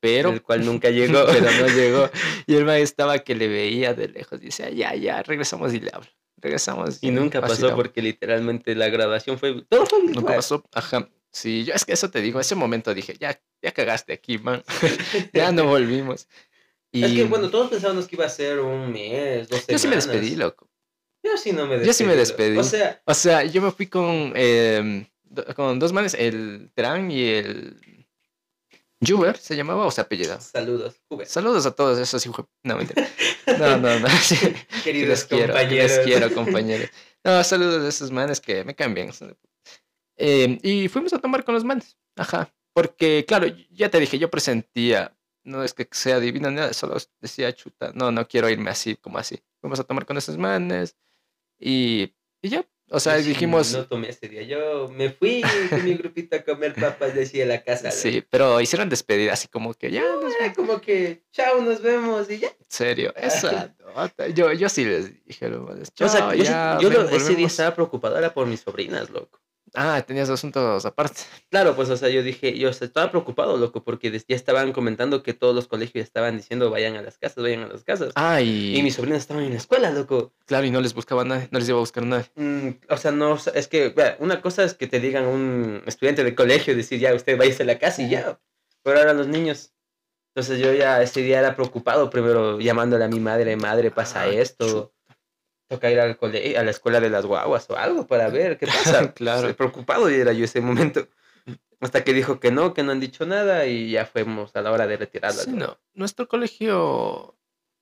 [0.00, 1.24] Pero, el cual nunca llegó.
[1.26, 2.10] pero no llegó.
[2.46, 4.40] Y el man estaba que le veía de lejos.
[4.42, 6.08] Y decía, ya, ya, regresamos y le hablo.
[6.36, 6.98] Regresamos.
[7.02, 9.62] y nunca pasó porque literalmente la grabación fue.
[9.68, 10.02] Todo fue.
[10.02, 10.64] Nunca pasó.
[10.72, 11.08] Ajá.
[11.30, 12.40] Sí, yo es que eso te digo.
[12.40, 14.62] Ese momento dije, ya, ya cagaste aquí, man.
[15.32, 16.28] ya no volvimos.
[16.90, 19.66] Y Es que bueno, todos pensábamos que iba a ser un mes, dos semanas.
[19.68, 20.68] yo sí me despedí, loco.
[21.24, 21.86] Yo sí no me despedí.
[21.86, 22.58] Yo sí me despedí.
[22.58, 27.10] O sea, O sea, yo me fui con, eh, do- con dos manes, el Tran
[27.10, 27.76] y el
[29.06, 30.40] Juber, se llamaba o se apellidaba.
[30.40, 31.26] saludos, Juve.
[31.26, 32.46] Saludos a todos esos hijos.
[32.62, 33.06] No, mentira.
[33.58, 34.08] No, no, no.
[34.08, 34.36] sí.
[34.36, 35.90] Que Queridos les quiero, que compañeros.
[35.90, 36.90] les quiero, compañeros.
[37.24, 39.36] No, saludos a esos manes que me puta.
[40.16, 41.96] Eh, y fuimos a tomar con los manes.
[42.16, 42.54] Ajá.
[42.72, 47.52] Porque, claro, ya te dije, yo presentía no es que sea divina, nada, solo decía
[47.52, 49.40] chuta, no, no quiero irme así, como así.
[49.62, 50.96] Vamos a tomar con esos manes
[51.58, 52.64] y, y ya.
[52.94, 54.42] O sea, Yo sí dijimos, No tomé ese día.
[54.42, 57.90] Yo me fui con mi grupito a comer papas, decía la casa.
[57.90, 62.30] sí, pero hicieron despedida así como que ya, nos Era como que, chao, nos vemos
[62.30, 62.48] y ya.
[62.48, 64.28] En serio, esa nota.
[64.28, 67.06] Yo, yo sí les dije, lo más, o sea, "Chao, yo, ya, yo lo- ven,
[67.06, 67.52] ese día volvemos".
[67.52, 69.40] estaba preocupado, era por mis sobrinas, loco.
[69.74, 71.22] Ah, tenías asuntos aparte.
[71.50, 75.32] Claro, pues, o sea, yo dije, yo estaba preocupado, loco, porque ya estaban comentando que
[75.32, 78.12] todos los colegios estaban diciendo vayan a las casas, vayan a las casas.
[78.14, 80.32] Ah, y, Y mis sobrinas estaban en la escuela, loco.
[80.46, 82.26] claro, y no les buscaba nadie, no les iba a buscar nadie.
[82.36, 86.34] Mm, o sea, no, es que, una cosa es que te digan un estudiante de
[86.34, 88.38] colegio, decir, ya, usted váyase a la casa y ya.
[88.82, 89.72] Pero ahora los niños.
[90.34, 94.28] Entonces yo ya ese día era preocupado, primero llamándole a mi madre, madre, pasa Ah,
[94.28, 94.92] esto.
[95.72, 98.66] Toca ir al cole a la escuela de las guaguas o algo para ver qué
[98.66, 99.12] pasa.
[99.14, 99.56] Claro.
[99.56, 101.08] Preocupado y era yo ese momento.
[101.80, 104.70] Hasta que dijo que no, que no han dicho nada y ya fuimos a la
[104.70, 105.42] hora de retirarla.
[105.42, 105.78] Sí, no.
[105.94, 107.36] Nuestro colegio,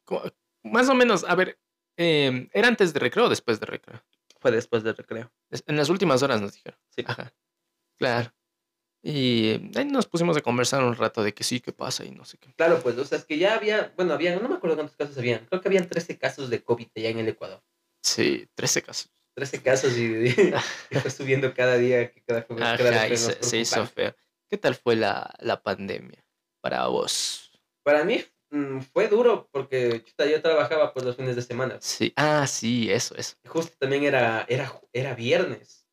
[0.05, 0.23] co-
[0.63, 1.59] más o menos, a ver,
[1.97, 4.01] eh, ¿era antes de recreo o después de recreo?
[4.39, 5.31] Fue después del recreo.
[5.67, 6.79] En las últimas horas nos dijeron.
[6.97, 7.05] Sí.
[7.07, 7.35] Ajá.
[7.99, 8.33] Claro.
[9.03, 12.25] Y ahí nos pusimos a conversar un rato de que sí, qué pasa y no
[12.25, 12.53] sé qué.
[12.55, 15.17] Claro, pues, o sea, es que ya había, bueno, había, no me acuerdo cuántos casos
[15.19, 15.47] habían.
[15.47, 17.63] Creo que habían 13 casos de COVID ya en el Ecuador.
[18.03, 19.11] Sí, 13 casos.
[19.35, 20.33] 13 casos y, y
[20.99, 24.15] fue subiendo cada día, cada, cada Ajá, y se, se hizo feo.
[24.49, 26.25] ¿Qué tal fue la, la pandemia
[26.61, 27.53] para vos?
[27.85, 31.79] Para mí mm, fue duro porque chuta, yo trabajaba pues los fines de semana.
[31.81, 33.37] Sí, ah, sí, eso, eso.
[33.47, 35.87] Justo también era, era, era viernes.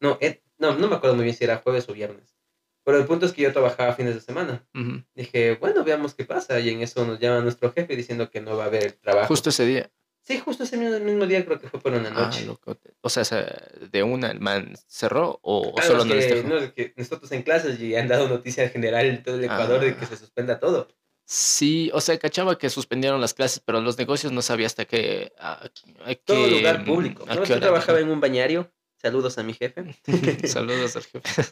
[0.00, 2.36] No, eh, no, no me acuerdo muy bien si era jueves o viernes.
[2.84, 4.66] Pero el punto es que yo trabajaba fines de semana.
[4.74, 5.04] Ujú.
[5.14, 6.58] Dije, bueno, veamos qué pasa.
[6.58, 9.28] Y en eso nos llama nuestro jefe diciendo que no va a haber trabajo.
[9.28, 9.90] Justo ese día.
[10.24, 12.44] Sí, justo ese mismo, mismo día creo que fue por una Ah, noche.
[12.46, 12.78] loco.
[13.00, 13.44] O sea, se-
[13.90, 17.30] de una el man cerró o Claro, solo no les que, no, es que nosotros
[17.32, 20.08] en clases y han dado noticia general en todo el Ecuador de que Ah.
[20.08, 20.88] se suspenda todo.
[21.24, 25.32] Sí, o sea, cachaba que suspendieron las clases, pero los negocios no sabía hasta qué.
[25.38, 25.64] a-
[26.04, 27.24] a Todo lugar público.
[27.26, 28.70] No, yo trabajaba en un bañario.
[29.00, 29.84] Saludos a mi jefe.
[30.56, 31.42] Saludos al jefe.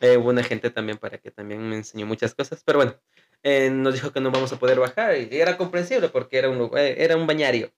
[0.00, 2.62] Eh, buena gente también para que también me enseñó muchas cosas.
[2.64, 3.00] Pero bueno,
[3.42, 6.70] eh, nos dijo que no vamos a poder bajar y era comprensible porque era un,
[6.76, 7.72] eh, era un bañario.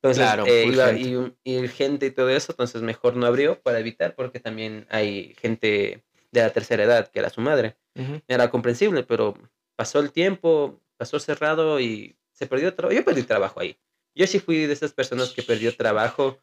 [0.00, 3.80] Entonces, Claro, eh, iba, y, y gente y todo eso, entonces mejor no abrió para
[3.80, 7.76] evitar porque también hay gente de la tercera edad que era su madre.
[7.96, 8.20] Ujú.
[8.28, 9.34] Era comprensible, pero
[9.74, 12.94] pasó el tiempo, pasó cerrado y se perdió trabajo.
[12.96, 13.76] Yo perdí trabajo ahí.
[14.14, 16.38] Yo sí fui de esas personas que perdió trabajo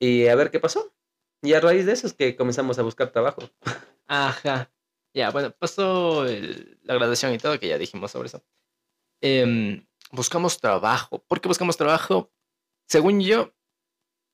[0.00, 0.92] y a ver qué pasó.
[1.42, 3.42] Y a raíz de eso es que comenzamos a buscar trabajo.
[4.06, 4.70] Ajá.
[5.14, 8.42] Ya, bueno, pasó el- la graduación y todo, que ya dijimos sobre eso.
[9.20, 11.24] Em, buscamos trabajo.
[11.26, 12.30] ¿Por qué buscamos trabajo?
[12.88, 13.52] Según yo,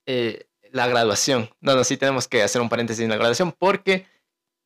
[0.07, 1.49] eh, la graduación.
[1.61, 4.07] No, no, sí tenemos que hacer un paréntesis en la graduación porque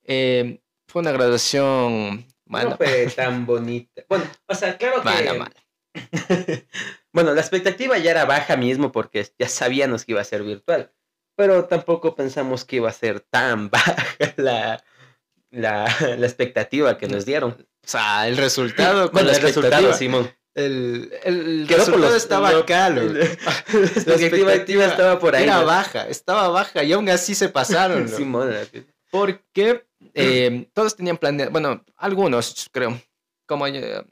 [0.04, 2.70] em, fue una graduación mala.
[2.70, 4.02] No fue tan bonita.
[4.08, 5.04] Bueno, o sea, claro que...
[5.04, 5.54] Mala, mala.
[7.12, 10.92] bueno, la expectativa ya era baja mismo porque ya sabíamos que iba a ser virtual.
[11.36, 14.82] Pero tampoco pensamos que iba a ser tan baja la,
[15.50, 15.84] la,
[16.18, 17.50] la expectativa que nos dieron.
[17.52, 19.94] O sea, el resultado con Bueno, la el resultado, expectativa.
[19.98, 20.30] Simón.
[20.54, 23.12] El, el resultado los- estaba acá, loco.
[23.14, 23.24] La
[24.16, 25.44] expectativa estaba por ahí.
[25.44, 25.66] Era ¿no?
[25.66, 28.08] baja, estaba baja y aún así se pasaron.
[28.08, 28.52] Simón.
[29.10, 29.84] Porque
[30.14, 33.00] eh, todos tenían planeado, bueno, algunos creo,
[33.46, 34.04] como eh,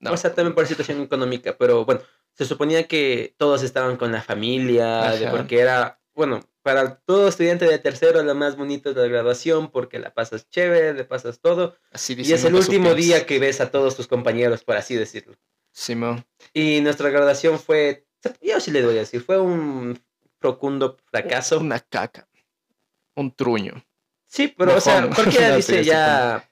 [0.00, 2.00] no, O sea, también por situación económica, pero bueno,
[2.34, 7.66] se suponía que todos estaban con la familia, de- porque era, bueno, para todo estudiante
[7.66, 11.76] de tercero lo más bonito es la graduación, porque la pasas chévere, le pasas todo,
[11.90, 12.96] así y dicen, es el último supimos.
[12.96, 15.34] día que ves a todos tus compañeros, por así decirlo.
[15.72, 16.24] Simón.
[16.52, 18.06] Y nuestra graduación fue,
[18.40, 20.00] yo sí le voy a decir, fue un
[20.38, 21.58] profundo fracaso.
[21.58, 22.28] Una caca,
[23.16, 23.84] un truño.
[24.26, 26.48] Sí, pero, o sea, cualquiera dice ya,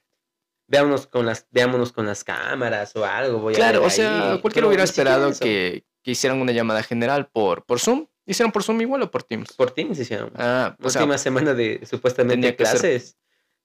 [0.66, 4.52] veámonos con las, veámonos con las cámaras o algo, voy Claro, o sea, ahí, cualquiera
[4.52, 8.06] pero hubiera esperado que, que hicieran una llamada general por, por Zoom.
[8.26, 9.52] ¿Hicieron por Zoom igual o por Teams?
[9.54, 10.30] Por Teams hicieron.
[10.36, 13.16] Ah, La o sea, última semana de supuestamente clases,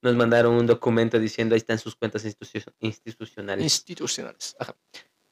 [0.01, 3.63] nos mandaron un documento diciendo ahí están sus cuentas institucio- institucionales.
[3.63, 4.55] institucionales.
[4.59, 4.75] Ajá.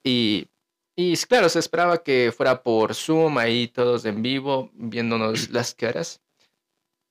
[0.04, 0.48] Y,
[0.96, 6.22] y claro, se esperaba que fuera por Zoom, ahí todos en vivo, viéndonos las caras.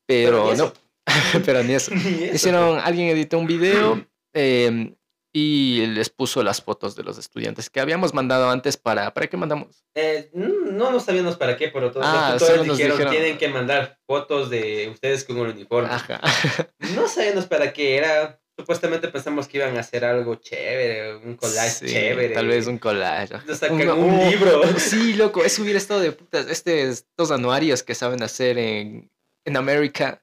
[0.06, 0.72] Pero, ni no,
[1.44, 1.92] pero ni eso.
[1.94, 4.94] Ni eso, Hicieron, alguien editó un video eh,
[5.32, 9.14] y les puso las fotos de los estudiantes que habíamos mandado antes para.
[9.14, 9.84] ¿Para qué mandamos?
[9.94, 13.48] Eh, mm, no, no sabíamos para qué, pero todos Ah, nos dijeron, dijeron- tienen que
[13.48, 15.88] mandar fotos de ustedes con un uniforme.
[15.90, 16.20] Ajá.
[16.94, 18.38] No sabíamos para qué era.
[18.58, 22.34] Supuestamente pensamos que iban a hacer algo chévere, un collage Sí, chévere.
[22.34, 23.34] Tal vez un collage.
[23.46, 24.62] Nos sacan Un- un oh, libro.
[24.78, 26.46] Sí, loco, eso hubiera estado de putas.
[26.48, 29.10] Este, estos anuarios que saben hacer en,
[29.46, 30.22] en América,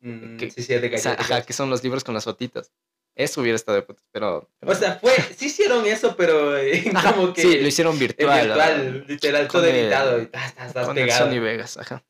[0.00, 1.30] Mm, que- sí, sí, de o sea, galletas.
[1.30, 2.70] ajá, que son los libros con las fotitas.
[3.16, 4.50] Eso hubiera estado de putas, pero...
[4.60, 7.42] O sea, fue, sí hicieron eso, pero eh, Ajá, como que...
[7.42, 8.46] sí, lo hicieron virtual.
[8.48, 10.20] virtual, literal, todo el- editado.
[10.22, 11.26] Y tas, tas, tas, con pegado.
[11.30, 12.04] Sony Vegas, ajá.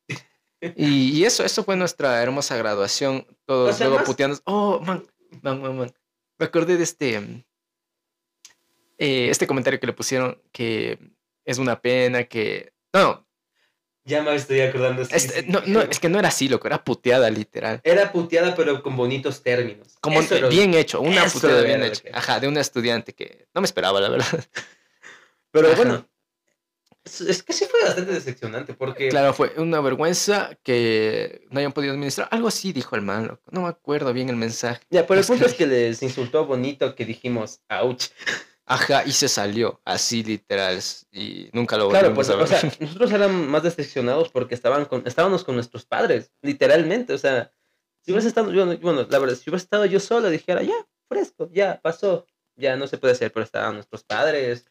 [0.77, 3.27] Y, y eso, eso fue nuestra hermosa graduación.
[3.45, 4.39] Todos O sea, luego más- puteando.
[4.45, 5.05] Oh, man,
[5.43, 5.93] man, man, man.
[6.39, 7.17] Me acordé de este.
[8.99, 10.99] eh, este comentario que le pusieron que
[11.45, 12.73] es una pena que.
[12.95, 13.24] No,
[14.05, 15.03] Ya me estoy acordando.
[15.03, 15.47] este- sí.
[15.49, 17.81] no, no, es que no era así, loco, era puteada, literal.
[17.85, 19.97] Era puteada, pero con bonitos términos.
[20.01, 22.03] Como era- bien hecho, una puteada bien hecha.
[22.13, 24.27] Ajá, de una estudiante que no me esperaba, la verdad.
[25.51, 25.77] Pero Ajá.
[25.77, 26.09] bueno,
[27.05, 29.09] es, que sí fue bastante decepcionante porque...
[29.09, 32.29] Claro, fue una vergüenza que no hayan podido administrar.
[32.33, 33.43] Algo así dijo el man, loco.
[33.53, 34.83] No me acuerdo bien el mensaje.
[34.91, 38.07] Ya, pero el punto es que les insultó bonito que dijimos, ouch.
[38.67, 40.79] Ajá, y se salió, así literal,
[41.13, 42.45] y nunca lo Claro, volvimos pues, a ver.
[42.45, 47.19] o sea, nosotros éramos más decepcionados porque estaban con, estábamos con nuestros padres, literalmente, o
[47.19, 47.53] sea,
[48.01, 50.75] si hubiese estado, yo, no- bueno, la verdad, si hubiese estado yo solo, dijera, ya,
[51.09, 54.65] fresco, ya, pasó, ya no se puede hacer, pero estaban nuestros padres,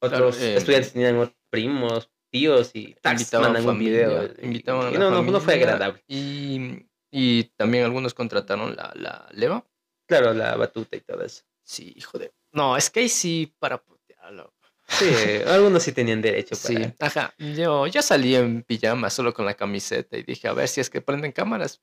[0.00, 4.24] Claro, otros eh, estudiantes tenían primos, tíos y tax, invitaban mandan un video.
[4.42, 6.02] y- a la no, no, no fue agradable.
[6.08, 9.64] Y, y también algunos contrataron la, la leva.
[10.06, 11.44] Claro, la batuta y todo eso.
[11.64, 12.32] Sí, hijo de...
[12.56, 14.54] No, es que ahí sí para putearlo.
[14.88, 15.04] Sí,
[15.46, 16.74] algunos sí tenían derecho para...
[16.74, 17.34] Sí, ajá.
[17.38, 20.88] Yo, yo salí en pijama solo con la camiseta y dije, a ver si es
[20.88, 21.82] que prenden cámaras.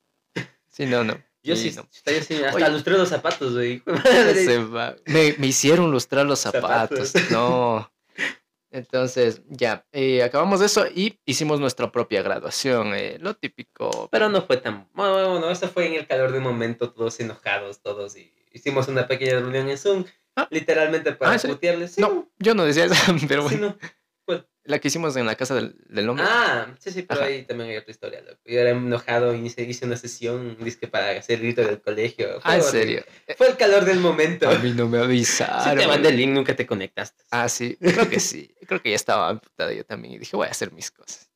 [0.69, 1.13] Sí, no, no.
[1.43, 1.83] Yo sí, no.
[1.83, 2.69] yo sí, hasta Oye.
[2.69, 3.83] lustré los zapatos, güey.
[4.33, 4.95] Se va.
[5.05, 7.09] Me, me hicieron lustrar los zapatos.
[7.09, 7.31] Zapatos.
[7.31, 7.92] No.
[8.73, 12.93] Entonces, ya, eh, acabamos de eso y hicimos nuestra propia graduación.
[12.95, 14.09] eh, lo típico.
[14.12, 14.89] Pero no fue tan...
[14.93, 18.88] Bueno, bueno, eso fue en el calor de un momento, todos enojados, todos, y hicimos
[18.88, 20.05] una pequeña reunión en Zoom,
[20.36, 20.47] Ah.
[20.49, 21.38] literalmente para Ah.
[21.39, 21.47] Sí,
[21.99, 22.95] No, yo no decía eso,
[23.27, 23.77] pero sí, bueno.
[23.79, 23.89] no.
[24.65, 26.23] La que hicimos en la casa del, del hombre.
[26.26, 27.30] Ah, sí, sí, pero Ajá.
[27.30, 28.39] ahí también hay otra historia, loco.
[28.45, 32.39] Yo era enojado y hice, hice una sesión, disque para hacer grito del colegio.
[32.39, 33.04] Fue Ah, en serio.
[33.38, 34.49] Fue el calor del momento.
[34.49, 35.78] A mí no me Sí avisaron.
[35.78, 37.23] te mandé el link, nunca te conectaste.
[37.32, 38.56] Ah, sí, creo que sí.
[38.65, 41.30] Creo que ya estaba amputada yo también y dije, voy a hacer mis cosas.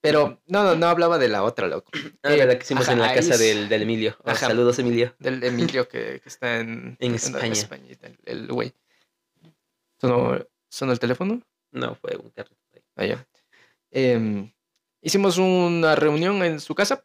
[0.00, 1.92] Pero no, no, no hablaba de la otra, loco.
[2.24, 4.16] Ah, Eh, de la que hicimos ajá, en la casa es- del, del Emilio.
[4.24, 5.14] Oh, saludos, Emilio.
[5.20, 5.42] Del
[5.78, 7.96] Emilio que, que está en, En España.
[8.02, 8.74] El- el güey.
[10.00, 11.40] ¿Sonó, sonó el teléfono?
[11.70, 12.56] No, fue un carrito.
[12.96, 13.26] Ah, ya.
[13.90, 14.52] Em,
[15.02, 17.04] hicimos una reunión en su casa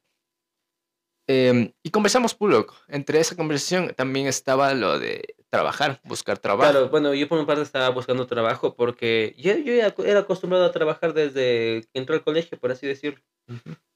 [1.27, 2.75] em, y conversamos full, loco.
[2.87, 6.71] Entre esa conversación también estaba lo de trabajar, buscar trabajo.
[6.71, 10.71] Claro, bueno, yo por una parte estaba buscando trabajo porque yo, yo era acostumbrado a
[10.71, 13.21] trabajar desde que entré al colegio, por así decirlo.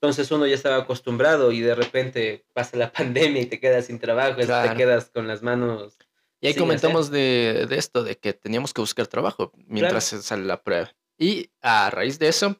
[0.01, 3.99] Entonces uno ya estaba acostumbrado y de repente pasa la pandemia y te quedas sin
[3.99, 4.75] trabajo, te Claro.
[4.77, 5.97] quedas con las manos.
[6.41, 10.43] Y ahí comentamos de, de esto, de que teníamos que buscar trabajo mientras se sale
[10.43, 10.91] la prueba.
[11.17, 12.59] Y a raíz de eso,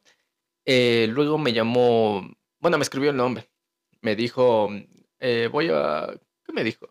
[0.64, 2.28] eh, luego me llamó,
[2.60, 3.48] bueno, me escribió el nombre.
[4.00, 4.68] Me dijo,
[5.20, 6.08] eh, voy a...
[6.44, 6.88] ¿Qué me dijo?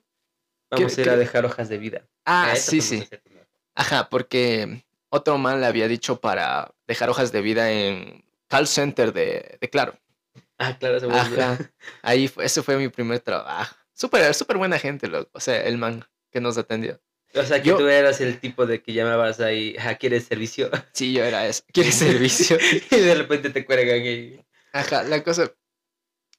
[0.72, 1.20] Vamos ¿Qué- a ir a qué?
[1.20, 2.08] dejar hojas de vida.
[2.26, 3.08] Ah, sí, sí.
[3.76, 9.14] Ajá, porque otro man le había dicho para dejar hojas de vida en call center
[9.14, 9.94] de, de Claro.
[10.58, 11.08] Ah, claro, se.
[11.08, 11.58] Ajá.
[12.02, 13.76] Ahí fue, ese fue mi primer trabajo.
[13.94, 15.30] Súper, súper buena gente, loco.
[15.34, 17.00] O sea, el man que nos atendió.
[17.36, 20.70] O sea, que Yo- tú eras el tipo de que llamabas ahí, ah, ¿quieres servicio?
[20.94, 21.64] Sí, yo era eso.
[21.72, 22.58] ¿Quieres servicio?
[22.92, 24.40] y de repente te cuelgan y...
[24.72, 25.52] Ajá, la cosa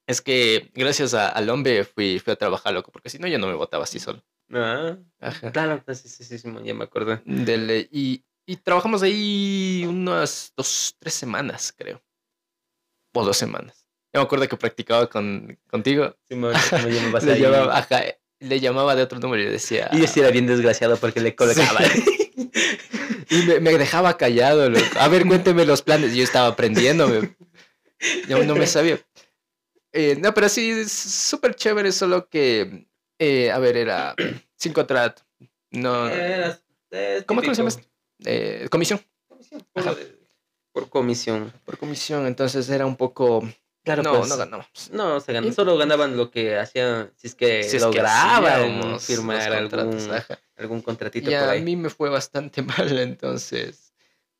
[0.07, 3.37] es que gracias a- al hombre fui, fui a trabajar, loco, porque si no yo
[3.39, 4.23] no me botaba así solo.
[4.53, 5.51] Ah, Ajá.
[5.51, 7.21] claro, sí, sí, sí, sí, ya me acordé.
[7.25, 12.01] Dele- y, y trabajamos ahí unas dos, tres semanas, creo.
[13.13, 13.87] O dos semanas.
[14.13, 16.15] Yo me acuerdo que practicaba con, contigo.
[16.27, 17.41] Simón, ¿cómo llamabas Le ahí?
[17.41, 18.01] llamaba, ajá,
[18.45, 19.89] le llamaba de otro número y decía...
[19.91, 21.79] Y yo sí era bien desgraciado porque le colgaba.
[23.27, 24.85] Y me, me dejaba callado, loco.
[24.99, 26.13] A ver, cuénteme los planes.
[26.13, 27.35] Y yo estaba aprendiéndome.
[28.27, 28.99] Yo no me sabía.
[29.91, 34.13] Eh, no, pero sí, es súper chévere, solo que, eh, a ver, era
[34.57, 35.23] sin contrato.
[35.71, 37.83] No, eh, ¿Cómo que se llama esto?
[38.23, 39.65] Eh, comisión, Comisión,
[40.71, 41.53] por comisión.
[41.65, 42.27] por comisión.
[42.27, 43.47] Entonces era un poco...
[43.85, 44.67] Claro, no, pues, no ganamos.
[44.91, 45.53] No, se ganó.
[45.53, 50.11] Solo ganaban lo que hacían, si es que Si lograban firmar algún,
[50.57, 51.61] algún contratito Y por a ahí.
[51.61, 53.93] mí me fue bastante mal, entonces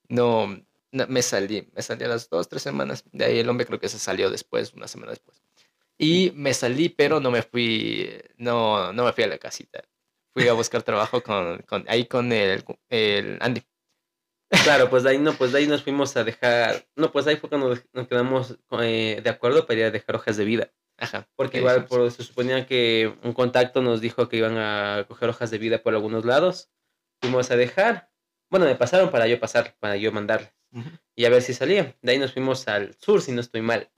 [0.09, 0.47] no,
[0.91, 3.03] no, me salí, me salí a las dos, tres semanas.
[3.11, 5.41] De ahí el hombre creo que se salió después, una semana después.
[5.97, 9.83] Y me salí, pero no me fui, no, no me fui a la casita.
[10.33, 13.61] Fui a buscar trabajo con, con ahí con el, el Andy.
[14.63, 16.87] Claro, pues de ahí no, pues de ahí nos fuimos a dejar.
[16.95, 20.37] No, pues ahí fue cuando nos quedamos eh, de acuerdo para ir a dejar hojas
[20.37, 20.71] de vida.
[20.97, 21.27] Ajá.
[21.35, 25.51] Porque igual por- se suponía que un contacto nos dijo que iban a coger hojas
[25.51, 26.71] de vida por algunos lados.
[27.21, 28.09] Fuimos a dejar.
[28.49, 30.53] Bueno, me pasaron para yo pasar, para yo mandarles.
[30.71, 30.89] Ujú.
[31.15, 31.95] Y a ver si salía.
[32.01, 33.91] De ahí nos fuimos al sur, si no estoy mal.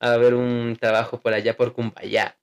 [0.00, 2.38] A ver un trabajo por allá por Cumbayá.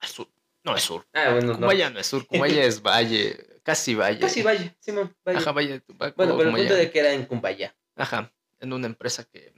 [0.00, 0.30] A su-
[0.64, 1.06] No es sur.
[1.12, 1.58] Ah, bueno, no.
[1.58, 4.18] Cumbaya no es sur, Cumbaya es valle, casi valle.
[4.18, 5.38] Casi Valle, Simón, Valle.
[5.38, 6.16] Ajá, valle de Tupac.
[6.16, 7.76] bueno, pero el punto de que era en Cumbaya.
[7.96, 9.52] Ajá, en una empresa que,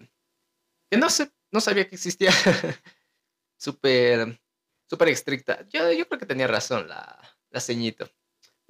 [0.90, 2.32] que no sé, no sabía que existía.
[3.56, 4.40] súper,
[4.88, 5.64] súper estricta.
[5.68, 7.20] Yo, yo creo que tenía razón la,
[7.50, 8.10] la ceñito.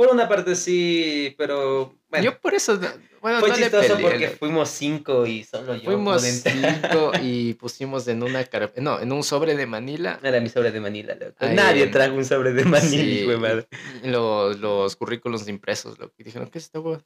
[0.01, 2.25] Por una parte sí, pero bueno.
[2.25, 2.81] Yo por eso,
[3.21, 5.83] bueno, fue no le chistoso peleé, porque fuimos cinco y solo yo.
[5.85, 10.49] Fuimos cinco y pusimos en una car- no, en un sobre de Manila Era mi
[10.49, 11.35] sobre de Manila, loco.
[11.41, 13.69] Nadie en- trajo un sobre de Manila, Sí, madre.
[14.05, 16.15] los, los currículos impresos, loco.
[16.17, 17.05] Y dijeron, ¿qué es esta hueá?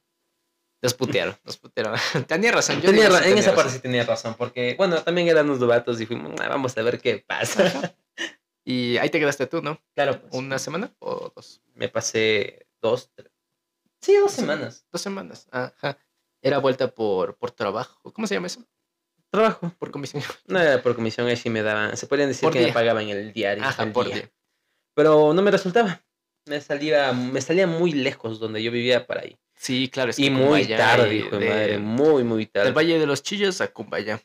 [0.81, 1.95] Nos putearon, nos putearon.
[2.29, 2.79] tenía razón.
[2.81, 5.59] Yo Tenía ra- en tenía esa parte sí tenía razón, porque, bueno, también eran unos
[5.59, 7.93] novatos y fuimos, "Ah, vamos a ver qué pasa.
[8.63, 9.79] Y ahí te quedaste tú, ¿no?
[9.93, 11.61] claro, pues, ¿Una semana o dos?
[11.75, 13.31] me pasé dos, tres.
[14.01, 14.85] Sí, dos semanas.
[14.91, 15.47] Dos semanas.
[15.51, 15.97] Ajá.
[16.41, 17.99] Era vuelta por, por trabajo.
[18.13, 18.63] ¿Cómo se llama eso?
[19.31, 19.73] Trabajo.
[19.79, 20.21] Por comisión.
[20.47, 23.07] No era por comisión, ahí sí me daban, se podrían decir Por que me pagaban
[23.09, 23.63] el diario.
[23.63, 24.15] Ajá, el por día.
[24.15, 24.31] día.
[24.93, 26.01] Pero no me resultaba.
[26.47, 29.39] Me salía, me salía muy lejos donde yo vivía para ahí.
[29.55, 30.11] Sí, claro.
[30.11, 32.65] Es Y que muy Cumbaya tarde, y hijo de madre, muy, muy tarde.
[32.65, 34.21] Del Valle de los Chillos a Cumbaya.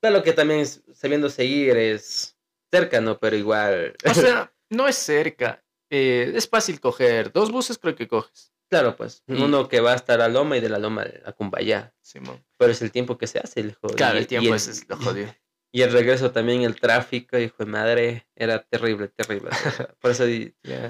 [0.00, 2.38] Claro que también sabiendo seguir es
[2.70, 3.18] cerca, ¿no?
[3.18, 3.96] Pero igual.
[4.08, 5.63] O sea, no es cerca.
[5.94, 7.32] Eh, es fácil coger.
[7.32, 8.52] Dos buses creo que coges.
[8.68, 9.22] claro, pues.
[9.28, 11.94] Uno que va hasta la loma y de la loma a Cumbaya.
[12.02, 12.44] Simón.
[12.58, 13.96] Pero es el tiempo que se hace, el jodido.
[13.96, 15.28] Claro, el tiempo es, lo jodido.
[15.76, 19.50] Y el regreso también, el tráfico, hijo de madre, era terrible, terrible.
[20.00, 20.24] Por eso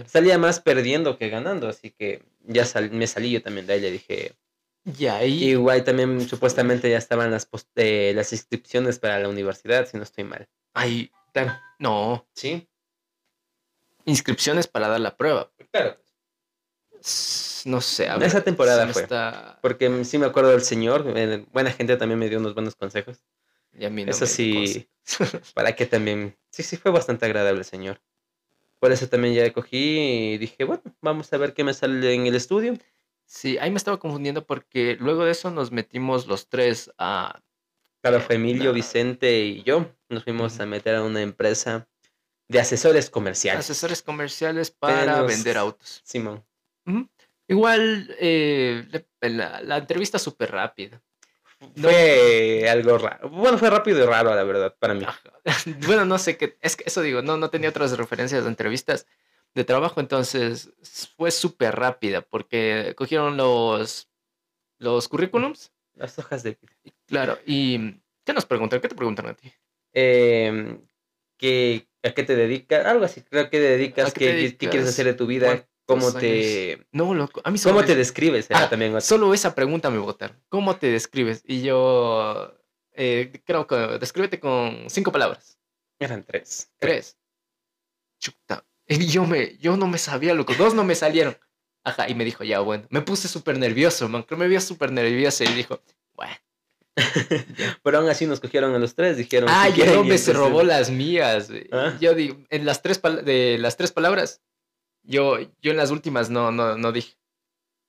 [0.07, 3.81] salía más perdiendo que ganando, así que ya sal- me salí yo también de ahí,
[3.81, 4.37] le dije.
[4.85, 5.07] Y.
[5.49, 10.03] Igual también supuestamente ya estaban las, post- eh, las inscripciones para la universidad, si no
[10.03, 10.49] estoy mal.
[10.75, 11.11] ahí.
[11.79, 12.29] No.
[12.35, 12.69] Sí,
[14.05, 15.51] Inscripciones para dar la prueba.
[15.71, 15.99] claro.
[17.67, 18.09] No sé.
[18.09, 19.03] a Esa ver, temporada se me fue.
[19.03, 19.59] Está...
[19.63, 23.23] Porque sí me acuerdo del señor, eh, buena gente también me dio unos buenos consejos.
[23.73, 24.89] Y a mí no Eso sí,
[25.55, 28.01] para que también, sí, sí fue bastante agradable el señor.
[28.79, 29.99] Por eso también ya cogí
[30.35, 32.75] y dije, bueno, vamos a ver qué me sale en el estudio.
[33.25, 37.41] Sí, ahí me estaba confundiendo porque luego de eso nos metimos los tres a.
[38.03, 38.73] Claro, Eh, fue Emilio.
[38.75, 39.91] Vicente y yo.
[40.11, 41.89] Nos fuimos a meter a una empresa
[42.49, 43.61] de asesores comerciales.
[43.61, 46.01] asesores comerciales para vender autos.
[46.05, 46.45] Simón.
[47.47, 48.87] Igual eh,
[49.21, 51.03] la, la entrevista súper rápida.
[51.77, 53.29] No- Fue algo raro.
[53.31, 55.05] Bueno, fue rápido y raro, la verdad, para mí.
[55.87, 56.57] Bueno, no sé qué.
[56.61, 59.07] Es que eso digo, no, no tenía otras referencias de entrevistas
[59.55, 60.71] de trabajo, entonces
[61.17, 64.09] fue súper rápida porque cogieron los,
[64.79, 65.71] los currículums.
[65.95, 66.73] Las hojas de vida.
[67.07, 68.81] Claro, y ¿qué nos preguntan?
[68.81, 69.53] ¿Qué te preguntan a ti?
[69.93, 70.81] Eh,
[71.39, 72.85] ¿qué- ¿A qué te dedicas?
[72.87, 73.23] Algo así.
[73.23, 74.11] Creo que te dedicas.
[74.11, 75.67] ¿A qué ¿Qué, te qué- qué quieres hacer de tu vida?
[75.87, 78.47] ¿Cómo ¿Cuántos te, No, loco, a mí solo ¿Cómo te es- describes?
[78.51, 78.99] Ah, también.
[79.03, 80.41] Solo esa pregunta me votaron.
[80.49, 81.43] ¿Cómo te describes?
[81.47, 82.55] Y yo
[82.93, 85.59] eh, creo que descríbete con cinco palabras.
[85.99, 86.71] Eran tres.
[86.79, 87.19] Tres.
[88.19, 88.65] Chuta.
[88.87, 90.55] Y yo, me, yo no me sabía, loco.
[90.55, 91.37] Dos no me salieron.
[91.85, 92.87] Ajá, y me dijo, ya, bueno.
[92.91, 94.23] Me puse súper nervioso, man.
[94.23, 95.81] Creo que me vio súper nervioso y dijo,
[96.15, 96.35] bueno.
[97.83, 99.17] Pero aún así nos cogieron a los tres.
[99.17, 99.49] Dijeron.
[99.51, 101.49] Ah, si quieren, hombre se entonces- robó las mías.
[101.73, 101.97] ¿Ah?
[102.01, 104.41] Yo digo, en las tres, de las tres palabras,
[105.03, 107.17] yo, yo en las últimas no, no, no dije.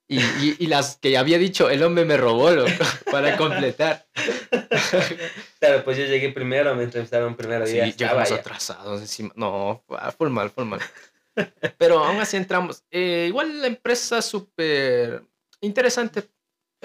[0.08, 2.70] Y, y, y las que había dicho, el hombre me robó, loco,
[3.12, 4.08] para completar.
[5.60, 7.66] Claro, pues yo llegué primero, me entrevistaron primero.
[7.66, 8.36] Sí, ya llegamos ya.
[8.36, 9.32] atrasados encima.
[9.36, 10.80] No, fue fue mal, fue mal.
[11.78, 12.84] Pero aún así entramos.
[12.92, 15.24] Eh, igual la empresa súper
[15.62, 16.24] interesante.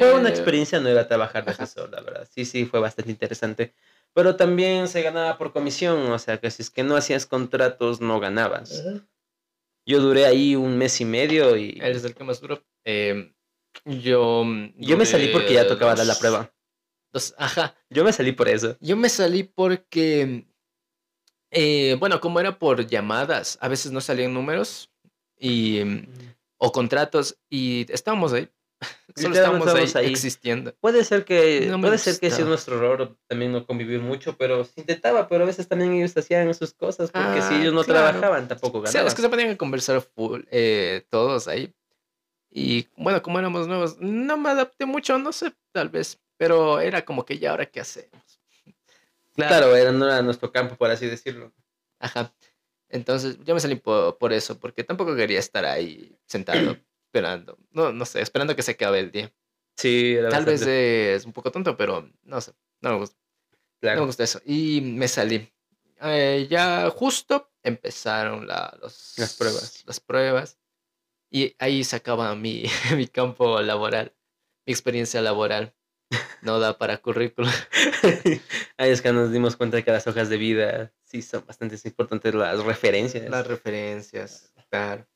[0.00, 2.28] Fue una Eh, experiencia nueva trabajar de asesor, la verdad.
[2.34, 3.74] Sí, sí, fue bastante interesante.
[4.14, 8.00] Pero también se ganaba por comisión, o sea que si es que no hacías contratos,
[8.00, 8.82] no ganabas.
[9.86, 12.62] Yo duré ahí un mes y medio y Eres el que más duró.
[12.84, 13.32] Eh,
[13.84, 14.44] yo.
[14.76, 16.52] yo me salí porque ya tocaba dar la dos- prueba.
[17.12, 17.76] dos- ajá.
[17.90, 18.76] Yo me salí por eso.
[18.80, 20.46] Yo me salí porque.
[21.50, 24.90] eh, bueno, como era por llamadas, a veces no salían números
[25.38, 26.06] y, mm,
[26.58, 28.48] o contratos y estábamos ahí.
[29.16, 30.74] Solo Literalmente estábamos ahí, existiendo.
[30.80, 32.48] Puede ser que No puede ser que sido gustaba.
[32.48, 36.52] nuestro error también no convivir mucho, pero se intentaba, pero a veces también ellos hacían
[36.54, 38.08] sus cosas porque si Ah, ellos no claro.
[38.08, 39.08] trabajaban tampoco O sea, ganaban.
[39.08, 41.74] es que se ponían a conversar full, eh, todos ahí.
[42.50, 46.18] Y bueno, como éramos nuevos, no me adapté mucho, no sé, tal vez.
[46.36, 48.40] Pero era como que ya ahora qué hacemos.
[49.36, 51.52] Claro, era, no era nuestro campo, por así decirlo.
[51.98, 52.32] Ajá.
[52.88, 56.76] Entonces yo me salí por, por eso, porque tampoco quería estar ahí sentado
[57.10, 57.58] esperando.
[57.72, 59.32] No, no sé, esperando que se acabe el día.
[59.76, 63.16] Sí, era Tal vez bastante- es un poco tonto, pero no sé, no me gusta,
[63.50, 64.00] no claro.
[64.02, 64.40] me gusta eso.
[64.44, 65.52] Y me salí.
[66.02, 69.82] Eh, ya justo empezaron la, los, Las pruebas.
[69.86, 70.58] Las pruebas.
[71.32, 72.64] Y ahí se acaba mi,
[72.96, 74.14] mi campo laboral,
[74.66, 75.74] mi experiencia laboral.
[76.42, 77.50] no da para currículum.
[78.78, 81.76] Ahí es que nos dimos cuenta de que las hojas de vida sí son bastante
[81.84, 83.30] importantes las referencias.
[83.30, 85.06] Las referencias, claro.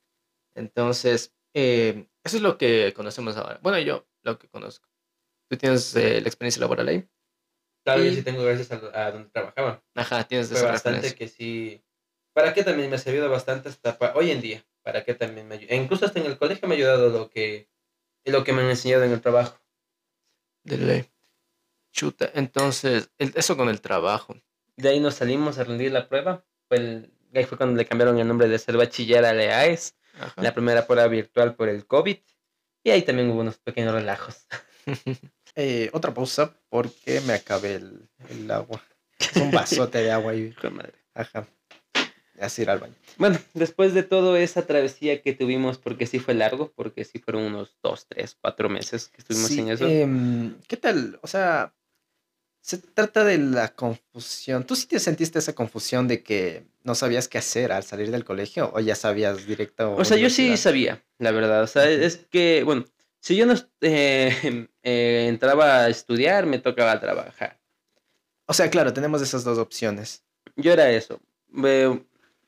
[0.55, 3.59] Entonces, eh, eso es lo que conocemos ahora.
[3.63, 4.89] Bueno, yo lo que conozco.
[5.49, 7.09] ¿Tú tienes eh, la experiencia laboral ahí?
[7.85, 9.83] Claro, yo sí tengo gracias a, a donde trabajaba.
[9.95, 11.19] Ajá, tienes Fue esa bastante referencia.
[11.19, 11.85] que sí.
[12.33, 14.65] ¿Para qué también me ha servido bastante hasta pa- hoy en día?
[14.83, 15.75] ¿Para qué también me ayuda?
[15.75, 17.69] Incluso hasta en el colegio me ha ayudado lo que,
[18.25, 19.61] lo que me han enseñado en el trabajo.
[20.65, 21.11] De ley.
[21.93, 24.35] Chuta, entonces, el- eso con el trabajo.
[24.77, 26.45] De ahí nos salimos a rendir la prueba.
[26.69, 29.95] Fue el, ahí fue cuando le cambiaron el nombre de ser bachiller a LEAES.
[30.19, 30.43] Ajá.
[30.43, 32.17] La primera prueba virtual por el COVID.
[32.85, 34.47] Y ahí también hubo unos pequeños relajos.
[35.57, 38.83] Eh, otra pausa porque me acabé el, el agua.
[39.21, 40.53] Es un vasote de agua ahí.
[40.73, 40.95] Madre.
[41.15, 41.47] Ajá.
[42.41, 42.95] Así ir al baño.
[43.19, 47.45] Bueno, después de toda esa travesía que tuvimos, porque sí fue largo, porque sí fueron
[47.45, 49.87] unos dos, tres, cuatro meses que estuvimos Sí, en eso.
[49.87, 51.21] em, ¿Qué tal?
[51.23, 51.73] O sea,
[52.65, 54.65] se trata de la confusión.
[54.65, 58.25] ¿Tú sí te sentiste esa confusión de que no sabías qué hacer al salir del
[58.25, 59.95] colegio o ya sabías directo?
[59.95, 61.63] O sea, yo sí sabía, la verdad.
[61.63, 62.87] O sea, es que, bueno,
[63.21, 63.53] si yo no
[63.83, 67.61] eh, eh, entraba a estudiar, me tocaba trabajar.
[68.47, 70.25] O sea, claro, tenemos esas dos opciones.
[70.57, 71.21] Yo era eso.
[71.67, 72.03] Eh,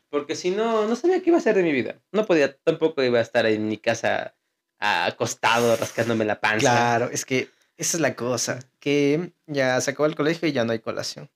[0.09, 2.01] porque si no, no sabía qué iba a hacer de mi vida.
[2.11, 4.35] No podía, tampoco iba a estar en mi casa
[4.79, 6.61] acostado, rascándome la panza.
[6.61, 10.65] Claro, es que esa es la cosa, que ya se acabó el colegio y ya
[10.65, 11.31] no hay colación.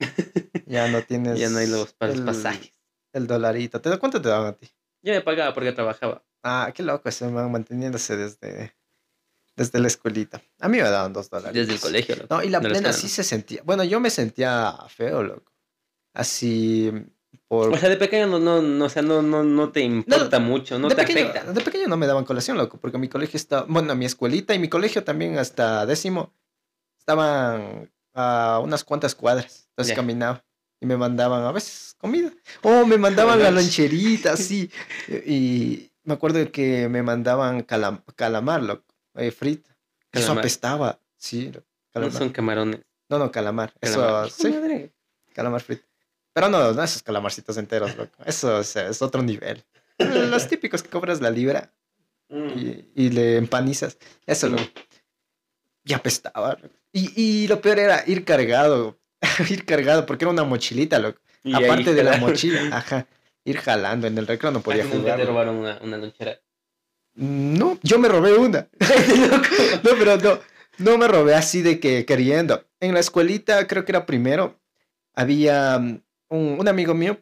[0.66, 2.72] Ya no tienes Ya no hay los, pa- los el, pasajes.
[3.12, 3.80] el dolarito.
[3.80, 4.70] ¿Te cuánto te daban a ti?
[5.02, 6.24] Yo me pagaba porque trabajaba.
[6.42, 8.74] Ah, qué loco, se van manteniéndose desde,
[9.54, 10.40] desde la escuelita.
[10.60, 11.54] A mí me daban dos dólares.
[11.54, 12.16] Desde el colegio.
[12.16, 12.34] loco.
[12.34, 13.62] No, y la plena sí se sentía.
[13.64, 15.52] Bueno, yo me sentía feo, loco.
[16.14, 16.90] Así
[17.52, 17.70] por.
[17.70, 20.78] O sea, de pequeño no, no, no, o sea, no, no, no te importa mucho,
[20.78, 21.52] no te pequeño, afecta.
[21.52, 23.66] de pequeño no me daban colación, loco, porque mi colegio estaba.
[23.68, 26.32] Bueno, mi escuelita y mi colegio también hasta décimo
[26.98, 29.66] estaban a unas cuantas cuadras.
[29.70, 29.96] Entonces Ya.
[29.96, 30.44] caminaba
[30.80, 32.30] y me mandaban a veces comida.
[32.62, 34.70] Oh, me mandaban la loncherita, sí.
[35.26, 39.70] Y me acuerdo que me mandaban calam- calamar, loco, eh, frito.
[40.10, 40.38] Eso Calamar.
[40.38, 41.46] apestaba, sí.
[41.52, 42.18] loco, No calamar.
[42.18, 42.80] son camarones.
[43.08, 43.74] No, no, calamar.
[43.80, 44.26] Calamar.
[44.26, 44.92] Eso, sí, madre.
[45.34, 45.84] calamar frito.
[46.32, 48.16] Pero no, no esos calamarcitos enteros, loco.
[48.24, 49.62] Eso es, es otro nivel.
[49.98, 51.72] Los típicos que cobras la libra
[52.28, 52.58] Mm.
[52.58, 53.98] y, y le empanizas.
[54.24, 54.62] Eso, loco.
[55.84, 56.74] Y apestaba, loco.
[56.90, 58.98] Y, y lo peor era ir cargado.
[59.50, 61.20] ir cargado, porque era una mochilita, loco.
[61.44, 63.06] Y ahí Aparte de la mochila, ajá.
[63.44, 64.06] Ir jalando.
[64.06, 65.18] En el recreo no podía ¿A ti nunca jugar.
[65.18, 66.40] te robaron una, una lonchera.
[67.14, 68.68] No, yo me robé una.
[69.82, 70.38] No, pero no,
[70.78, 72.66] no me robé así de que queriendo.
[72.80, 74.58] En la escuelita, creo que era primero,
[75.14, 76.00] había mm,
[76.32, 77.18] un, un amigo mío,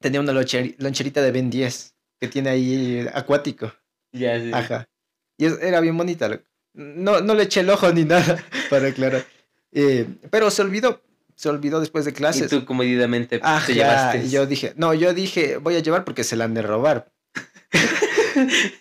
[0.00, 3.72] tenía una loncheri- loncherita de Ben 10, que tiene ahí acuático.
[4.12, 4.50] Ya, sí.
[4.52, 4.88] Ajá.
[5.36, 6.40] Y era bien bonita.
[6.74, 9.24] No, no le eché el ojo ni nada, para aclarar.
[9.72, 11.02] Eh, pero se olvidó,
[11.36, 12.48] se olvidó después de Y clases.
[12.50, 14.24] tú comodidamente Ajá, te llevaste.
[14.24, 17.10] y yo dije, no, yo dije, voy a llevar porque se la han de robar.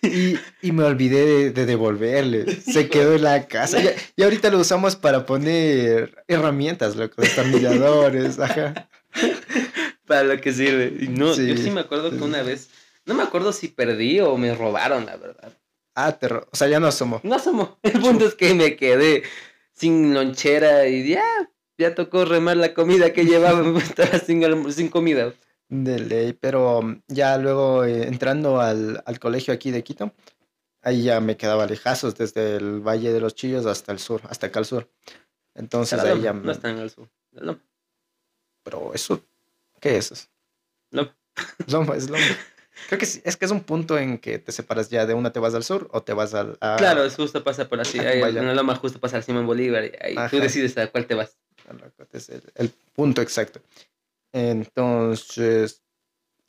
[0.04, 2.62] y, y me olvidé de, de devolverle.
[2.62, 3.82] Se quedó en la casa.
[3.82, 8.88] Y, y ahorita lo usamos para poner herramientas, loco, destornilladores, ajá.
[10.06, 10.94] Para lo que sirve.
[11.00, 11.70] Y no, yo Sí.
[11.72, 12.70] me acuerdo que una vez,
[13.06, 15.52] no me acuerdo si perdí o me robaron, la verdad.
[15.96, 17.24] Ah, te o sea, ya no somos.
[17.24, 17.70] No somos.
[17.84, 19.24] El punto es que me quedé
[19.74, 21.24] sin lonchera y ya,
[21.78, 23.62] ya tocó remar la comida que llevaba.
[23.80, 25.34] Estaba sin, sin comida.
[25.70, 30.14] De ley, pero mm, ya luego eh, entrando al, al colegio aquí de Quito,
[30.82, 34.48] ahí ya me quedaba lejazos desde el Valle de los Chillos hasta el sur, hasta
[34.48, 34.90] acá al sur.
[35.56, 36.32] Entonces ahí ya...
[36.32, 37.10] no me- están al sur.
[38.70, 38.86] Loma.
[38.88, 39.22] Pero eso,
[39.80, 40.28] ¿qué es eso?
[40.92, 41.16] Loma.
[41.68, 42.24] Lomo, es lomo.
[42.88, 45.32] Creo que sí, es que es un punto en que te separas ya de una
[45.32, 46.58] te vas al sur o te vas al...
[46.62, 47.98] a- Claro, es justo pasa por así.
[48.00, 49.84] En la loma justo pasa al Simón Bolívar.
[49.86, 51.38] Y ahí tú decides a cuál te vas.
[52.14, 53.62] Es el, el punto exacto.
[54.32, 55.82] Entonces...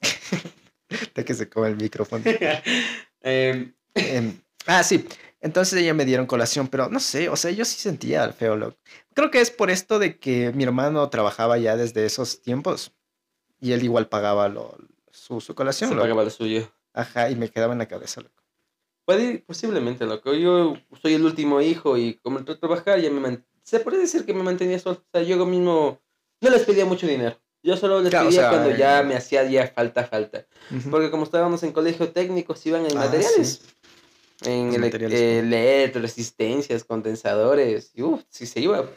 [1.15, 2.25] de que se come el micrófono.
[3.21, 5.05] Em, Em, ah, sí.
[5.41, 8.57] Entonces ya me dieron colación, pero no sé, o sea, yo sí sentía al feo
[8.57, 8.79] loco.
[9.19, 12.93] Creo que es por esto de que mi hermano trabajaba ya desde esos tiempos
[13.61, 14.79] y él igual pagaba lo,
[15.11, 15.89] su, su colación.
[15.91, 16.05] se loco.
[16.05, 16.71] pagaba lo suyo.
[16.93, 18.41] Ajá, y me quedaba en la cabeza, loco.
[19.05, 20.35] Puede, posiblemente, loco.
[20.35, 23.99] Yo soy el último hijo y como entré a trabajar, ya me man- se puede
[23.99, 24.99] decir que me mantenía solo.
[25.01, 26.01] O sea, yo mismo
[26.41, 27.37] no les pedía mucho dinero.
[27.61, 30.47] Yo solo les Claro, o pedía sea, cuando ya eh, me hacía ya falta, falta.
[30.71, 30.91] Ujú.
[30.91, 33.63] Porque como estábamos en colegio técnico, se iban en Ah, materiales.
[34.45, 35.43] En Los ele- materiales, eh.
[35.43, 37.91] LED, resistencias, condensadores.
[37.95, 38.89] Y uff, si se iba.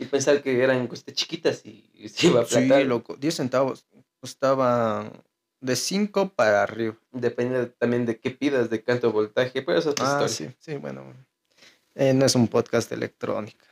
[0.00, 2.86] Y pensar que eran cosas chiquitas y, y se iba a Sí, platar.
[2.86, 3.86] loco, 10 centavos.
[4.20, 5.12] Costaban
[5.60, 6.96] de 5 para arriba.
[7.12, 9.62] Depende también de qué pidas, de cuánto voltaje.
[9.62, 10.50] Pero eso es otra Ah, historia.
[10.50, 11.04] sí, sí, bueno.
[11.94, 13.66] Eh, no es un podcast de electrónica.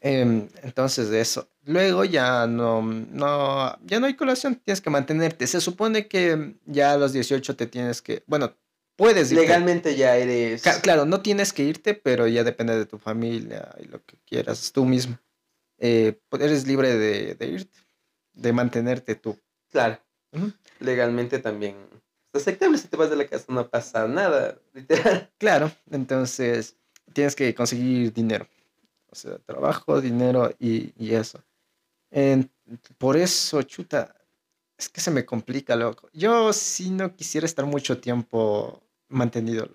[0.00, 1.48] Em, entonces, de eso.
[1.64, 5.46] Luego ya no, no, ya no hay colación, tienes que mantenerte.
[5.46, 8.54] Se supone que ya a los 18 te tienes que, bueno,
[8.96, 9.42] puedes irte.
[9.46, 10.62] Legalmente ya eres.
[10.82, 14.72] Claro, no tienes que irte, pero ya depende de tu familia y lo que quieras,
[14.72, 15.18] tú mismo.
[15.78, 17.78] Eh, pues eres libre de, de irte,
[18.32, 19.38] de mantenerte tú.
[19.70, 19.98] Claro.
[20.32, 20.52] Ujú.
[20.80, 21.76] Legalmente también.
[22.32, 24.58] Es aceptable si te vas de la casa, no pasa nada.
[24.72, 25.30] Literal.
[25.38, 26.76] Claro, entonces
[27.12, 28.48] tienes que conseguir dinero.
[29.10, 31.42] O sea, trabajo, dinero y, y eso.
[32.10, 32.50] En-
[32.98, 34.14] por eso, chuta,
[34.76, 36.08] es que se me complica, loco.
[36.12, 39.68] Yo sí no quisiera estar mucho tiempo mantenido.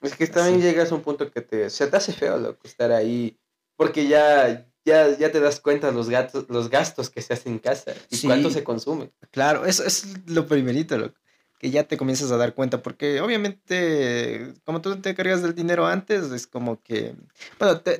[0.00, 0.62] Es que también Sí.
[0.66, 3.38] llegas a un punto que te, se te hace feo, loco, estar ahí.
[3.76, 7.58] Porque ya, ya, ya te das cuenta los, gatos, los gastos que se hacen en
[7.58, 8.26] casa y Sí.
[8.26, 9.10] cuánto se consume.
[9.30, 11.16] Claro, eso es lo primerito, loco.
[11.58, 15.86] Que ya te comienzas a dar cuenta, porque obviamente, como tú te cargas del dinero
[15.86, 17.14] antes, es como que,
[17.58, 17.98] bueno, te-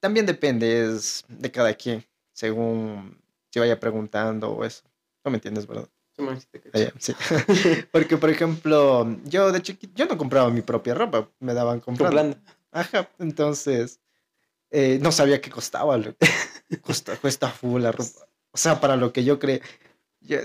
[0.00, 3.20] también depende es de cada quien, según
[3.50, 4.82] se vaya preguntando o eso.
[5.24, 5.88] No me entiendes, ¿verdad?
[6.98, 7.12] Sí.
[7.92, 11.80] Porque, por ejemplo, yo de chiquito, yo no compraba mi propia ropa, me daban.
[11.80, 12.36] Comprando.
[12.70, 14.00] Ajá, entonces,
[14.72, 16.18] eh, no sabía qué costaba, loco.
[16.82, 18.26] Cuesta, cuesta full la ropa.
[18.52, 19.60] O sea, para lo que yo creía.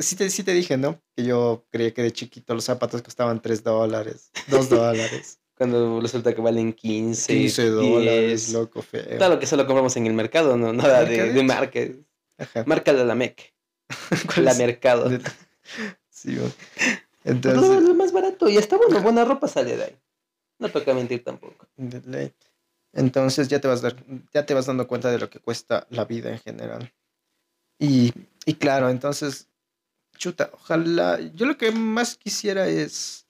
[0.01, 1.01] Sí, te, sí te dije, ¿no?
[1.15, 6.33] Que yo creía que de chiquito los zapatos costaban 3 dólares, 2 dólares, Cuando resulta
[6.35, 8.53] que valen 15, 15 dólares, 10.
[8.53, 9.17] loco, feo.
[9.17, 11.43] Claro que solo compramos en el mercado, no nada de, de Mercadito.
[11.43, 11.79] marca.
[12.39, 12.63] Ajá.
[12.67, 13.53] Marca de la MEC.
[14.33, 14.57] ¿Cuál La es?
[14.57, 15.09] mercado.
[16.09, 16.51] Sí, bueno.
[17.23, 18.49] Pero Entonces, lo más barato.
[18.49, 19.95] Y está bueno, buena ropa sale de ahí.
[20.59, 21.67] No toca mentir tampoco.
[21.75, 22.33] De ley.
[22.97, 23.95] Entonces ya te vas dar,
[24.33, 26.91] ya te vas dando cuenta de lo que cuesta la vida en general.
[27.77, 28.11] Y,
[28.43, 29.47] y claro, entonces,
[30.17, 33.27] chuta, ojalá, yo lo que más quisiera es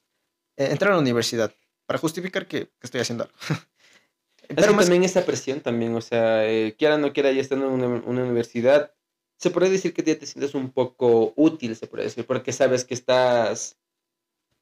[0.56, 1.54] eh, entrar a la universidad
[1.86, 3.36] para justificar que, que estoy haciendo algo.
[4.56, 7.66] Pero más, también esa presión también, o sea, eh, quiera o no quiera, ya estando
[7.68, 8.94] en una, una universidad,
[9.38, 12.86] se podría decir que ya te sientes un poco útil, se puede decir, porque sabes
[12.86, 13.78] que estás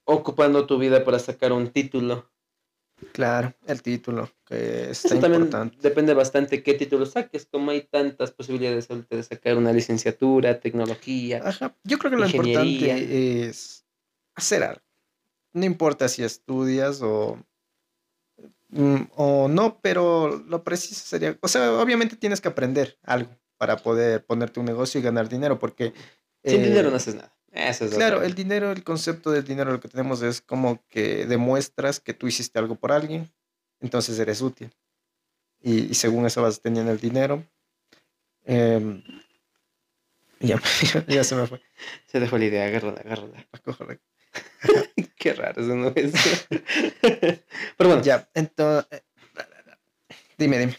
[0.03, 2.27] ocupando tu vida para sacar un título.
[3.11, 5.77] Claro, el título, que está Eso también importante.
[5.81, 11.41] depende bastante qué título saques, como hay tantas posibilidades de sacar una licenciatura, tecnología.
[11.43, 13.85] Ajá, yo creo que lo importante es
[14.35, 14.81] hacer algo.
[15.53, 17.39] No importa si estudias o,
[18.69, 23.77] mm, o no, pero lo preciso sería, o sea, obviamente tienes que aprender algo para
[23.77, 25.93] poder ponerte un negocio y ganar dinero, porque...
[26.43, 27.34] Sin eh, dinero no haces nada.
[27.55, 31.25] Eso es Claro, el dinero, el concepto del dinero lo que tenemos es como que
[31.25, 33.31] demuestras que tú hiciste algo por alguien,
[33.79, 34.69] entonces eres útil.
[35.61, 37.43] Y, y según eso vas teniendo el dinero.
[38.43, 39.01] Em,
[40.41, 40.59] ya,
[41.07, 41.61] ya se me fue.
[42.07, 43.47] Se dejó la idea, agárrala, agárrala.
[43.63, 43.97] Cójala.
[45.17, 46.13] Qué raro eso no es.
[46.49, 49.01] Pero bueno, Ya, entonces.
[50.37, 50.77] Dime, dime.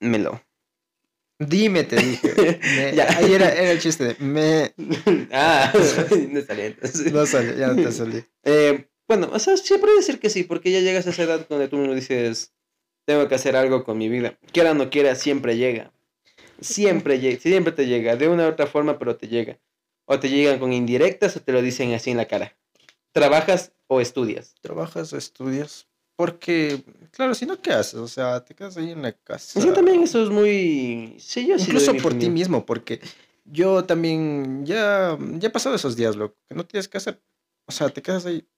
[0.00, 0.42] melo.
[1.38, 2.34] Dime, te dije.
[2.62, 3.16] Me- Ya.
[3.18, 4.72] Ahí era, era el chiste de me.
[5.32, 5.72] ah,
[6.30, 7.12] no salía entonces.
[7.12, 8.24] No salió, ya no te salió.
[8.44, 11.46] Eh, bueno, o sea, sí puedo decir que sí, porque ya llegas a esa edad
[11.48, 12.54] donde tú mismo dices,
[13.06, 14.38] tengo que hacer algo con mi vida.
[14.52, 15.92] Quiera o no quiera, siempre llega.
[16.60, 19.58] Siempre llega, siempre te llega, de una u otra forma, pero te llega.
[20.06, 22.56] O te llegan con indirectas o te lo dicen así en la cara.
[23.12, 24.54] ¿Trabajas o estudias?
[24.60, 25.86] ¿Trabajas o estudias?
[26.16, 28.00] Porque, claro, si no, ¿qué haces?
[28.00, 29.60] O sea, te quedas ahí en la casa.
[29.60, 31.16] Sí, también eso es muy...
[31.18, 33.00] Sí, yo sí Incluso por ti mismo, porque
[33.44, 37.22] yo también ya, ya he pasado esos días, loco, que no tienes que hacer.
[37.66, 38.48] O sea, te quedas ahí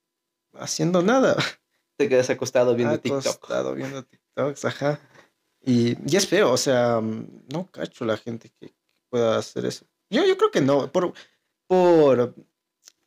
[0.55, 1.37] haciendo nada.
[1.97, 3.27] Te quedas acostado viendo TikTok.
[3.27, 5.01] Acostado viendo TikToks, ajá.
[5.61, 9.85] Y, y es feo, o sea, no cacho la gente que, que pueda hacer eso.
[10.09, 11.13] Yo, yo creo que no, por,
[11.67, 12.37] por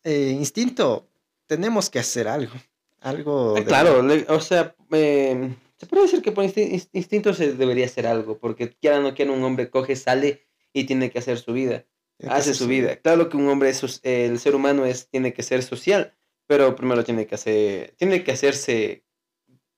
[0.03, 1.07] eh, instinto
[1.47, 2.53] tenemos que hacer algo.
[3.01, 3.53] Algo.
[3.55, 7.85] De- claro, o sea, eh, se puede decir que por insti- inst- instinto se debería
[7.85, 11.37] hacer algo, porque quiera o no quiera un hombre coge, sale y tiene que hacer
[11.39, 11.85] su vida,
[12.29, 12.95] hace su vida.
[12.97, 16.13] Claro que un hombre, es, el ser humano es, tiene que ser social,
[16.47, 19.03] pero primero tiene que hacer, tiene que hacerse,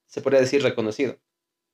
[0.06, 1.18] se podría decir, reconocido.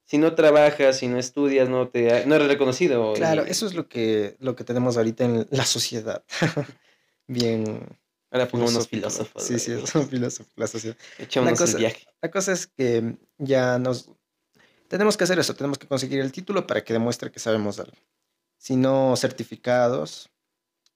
[0.05, 3.13] Si no trabajas, si no estudias, no te, no eres reconocido.
[3.13, 6.23] Claro, y- eso es lo que, lo que tenemos ahorita en la sociedad.
[7.27, 7.85] Bien.
[8.31, 8.89] Ahora filosófico.
[8.89, 9.43] filósofos.
[9.43, 9.83] Sí, sí, güey.
[9.83, 10.97] es un filósofo, la sociedad.
[11.17, 12.05] Echémonos cosa- el viaje.
[12.21, 14.09] La cosa es que ya nos...
[14.87, 17.93] Tenemos que hacer eso, tenemos que conseguir el título para que demuestre que sabemos algo.
[18.57, 20.29] Si no, certificados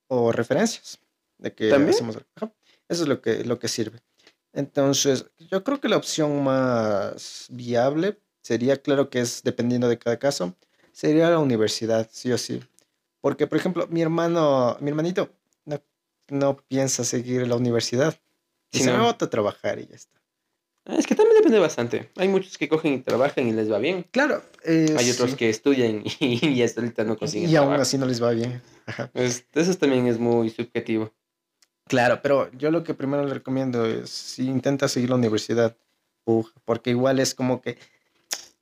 [0.07, 0.99] o referencias
[1.37, 1.93] de que ¿También?
[1.93, 2.27] hacemos algo.
[2.35, 2.53] Ajá.
[2.89, 4.01] Eso es lo que, lo que sirve.
[4.51, 10.19] Entonces, yo creo que la opción más viable sería, claro que es dependiendo de cada
[10.19, 10.55] caso,
[10.91, 12.61] sería la universidad, sí o sí.
[13.21, 15.29] Porque, por ejemplo, mi hermano, mi hermanito
[16.29, 18.13] no, piensa seguir la universidad.
[18.71, 19.07] Sí, Dice, no.
[19.09, 20.19] a trabajar y ya está.
[20.85, 22.09] Ah, Es que también depende bastante.
[22.17, 24.03] Hay muchos que cogen y trabajan y les va bien.
[24.11, 24.43] Claro.
[24.65, 25.35] eh, Hay otros sí.
[25.37, 27.81] que estudian y hasta ahorita no consiguen Y aún trabajo.
[27.83, 28.61] así no les va bien.
[28.85, 29.09] Ajá.
[29.13, 31.13] Es- eso también es muy subjetivo.
[31.87, 35.75] Claro, pero yo lo que primero le recomiendo es si intenta seguir la universidad,
[36.65, 37.77] porque igual es como que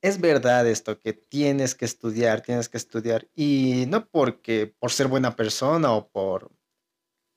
[0.00, 5.06] es verdad esto, que tienes que estudiar, tienes que estudiar, y no porque por ser
[5.06, 6.50] buena persona o por,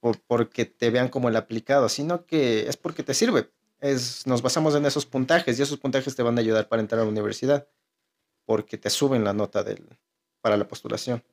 [0.06, 3.50] por porque te vean como el aplicado, sino que es porque te sirve.
[3.80, 7.02] Es, nos basamos en esos puntajes y esos puntajes te van a ayudar para entrar
[7.02, 7.68] a la universidad,
[8.46, 9.84] porque te suben la nota del,
[10.42, 11.24] para la postulación.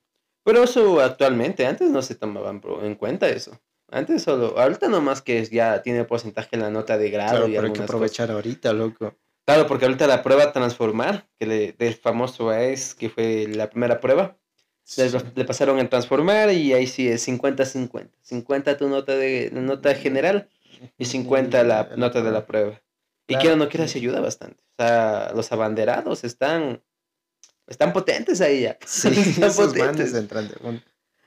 [0.42, 3.60] Pero eso actualmente, antes no se tomaban en cuenta eso.
[3.90, 7.66] Antes solo, ahorita nomás que ya tiene porcentaje la nota de grado Claro, y pero
[7.66, 7.90] hay que algunas cosas.
[7.90, 9.18] aprovechar ahorita, loco.
[9.44, 14.00] Claro, porque ahorita la prueba transformar, que le, del famoso AES, que fue la primera
[14.00, 14.38] prueba,
[14.84, 15.02] Sí.
[15.36, 18.10] le pasaron a transformar y ahí sí es 50-50.
[18.22, 20.48] 50 tu nota de la nota general
[20.98, 22.80] y 50 la nota de la prueba.
[23.28, 23.40] Y Claro.
[23.40, 24.62] quiera o no quiera, se ayuda bastante.
[24.76, 26.82] O sea, los abanderados están,
[27.66, 28.76] están potentes ahí ya.
[28.86, 30.12] Sí, están esos potentes.
[30.12, 30.82] de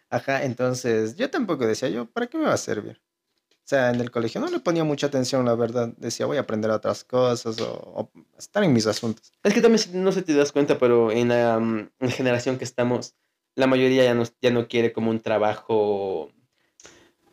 [0.10, 3.01] Ajá, entonces yo tampoco decía yo, ¿para qué me va a servir?
[3.49, 5.91] O sea, en el colegio no le ponía mucha atención, la verdad.
[5.97, 9.34] Decía, voy a aprender otras cosas o, o estar en mis asuntos.
[9.43, 12.12] Es que también no sé si te das cuenta, pero en la, mm, en la
[12.12, 13.16] generación que estamos,
[13.56, 16.32] la mayoría ya no, ya no quiere como un trabajo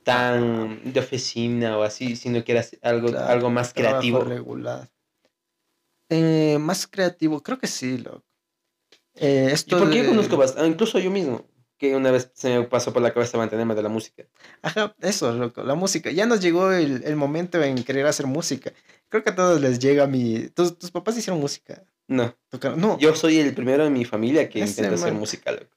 [0.02, 4.20] tan de oficina o así, sino quiere hacer algo, Claro, algo más creativo.
[4.24, 4.90] regular.
[6.08, 8.24] Eh, más creativo, creo que sí, loco.
[9.14, 11.44] Eh, Y esto porque yo de- conozco bastante, incluso yo mismo,
[11.78, 14.24] que una vez se me pasó por la cabeza mantenerme de la música.
[14.62, 16.10] Ajá, eso, loco, la música.
[16.10, 18.72] Ya nos llegó el, el momento en querer hacer música.
[19.08, 20.48] Creo que a todos les llega mi...
[20.48, 21.84] ¿Tus, tus papás hicieron música?
[22.08, 25.52] No, Tocaron- No, yo soy el primero en mi familia que intenta hacer música.
[25.52, 25.76] loco.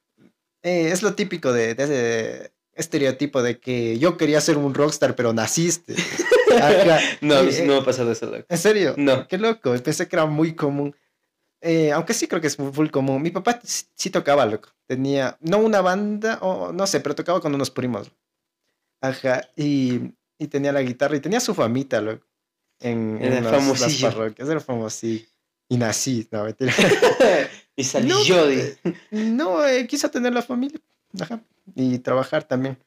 [0.66, 5.16] Eh, es lo típico de, de ese estereotipo de que yo quería ser un rockstar,
[5.16, 5.94] pero naciste.
[6.60, 7.00] Ajá.
[7.22, 8.26] No, Eh, eh, no me ha pasado eso.
[8.26, 8.46] loco.
[8.50, 8.96] ¿En serio?
[8.98, 9.28] No.
[9.28, 9.76] Qué loco.
[9.84, 10.96] Pensé que era muy común.
[11.62, 13.22] Eh, aunque sí creo que es full común.
[13.22, 14.70] Mi papá sí, tocaba, loco.
[14.88, 18.12] Tenía, no una banda, o no sé, pero tocaba con unos primos.
[19.02, 19.48] Ajá.
[19.56, 22.26] Y, y tenía la guitarra y tenía su famita, loco.
[22.80, 24.50] En, en las- parroquias.
[24.50, 25.26] Era famosillo.
[25.70, 26.74] Y nací, no, mentira.
[27.76, 28.78] y salí No, yo de...
[29.12, 30.80] No, eh, quiso tener la familia.
[31.20, 31.42] Ajá.
[31.76, 32.78] Y trabajar también.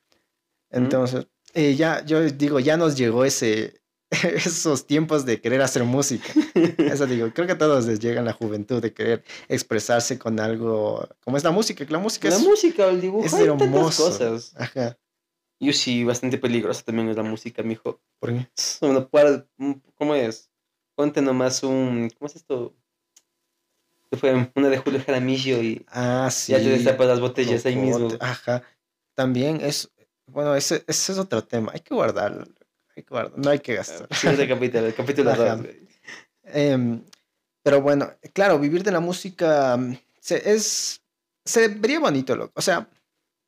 [0.70, 3.80] Entonces, eh, ya, yo digo, ya nos llegó ese,
[4.22, 6.28] esos tiempos de querer hacer música.
[6.78, 10.38] Eso digo, creo que a todos les llega en la juventud de querer expresarse con
[10.40, 13.34] algo como es la música, que la música La es, música o el dibujo, es
[13.34, 14.04] hay hermoso.
[14.04, 14.54] cosas.
[14.56, 14.98] Ajá.
[15.60, 18.00] Yo sí, bastante peligrosa también es la música, mijo.
[18.20, 18.48] ¿Por qué?
[19.96, 20.50] ¿Cómo es?
[20.98, 22.10] Ponte nomás un...
[22.18, 22.74] ¿Cómo es esto?
[24.18, 26.50] Fue una de Julio Jaramillo y Ah, sí.
[26.50, 28.08] ya te destapas las botellas ahí mismo.
[28.18, 28.64] Ajá.
[29.14, 29.92] También es,
[30.26, 31.70] bueno, ese, ese es otro tema.
[31.72, 32.46] Hay que guardarlo.
[32.96, 33.38] Hay que guardarlo.
[33.44, 34.12] No hay que gastar.
[34.12, 35.54] Siguiente capítulo, el capítulo Ajá.
[35.58, 35.66] 2.
[36.46, 37.04] Em,
[37.62, 41.00] pero bueno, claro, vivir de la música mm, se, es,
[41.44, 42.54] se vería bonito, loco.
[42.56, 42.88] O sea,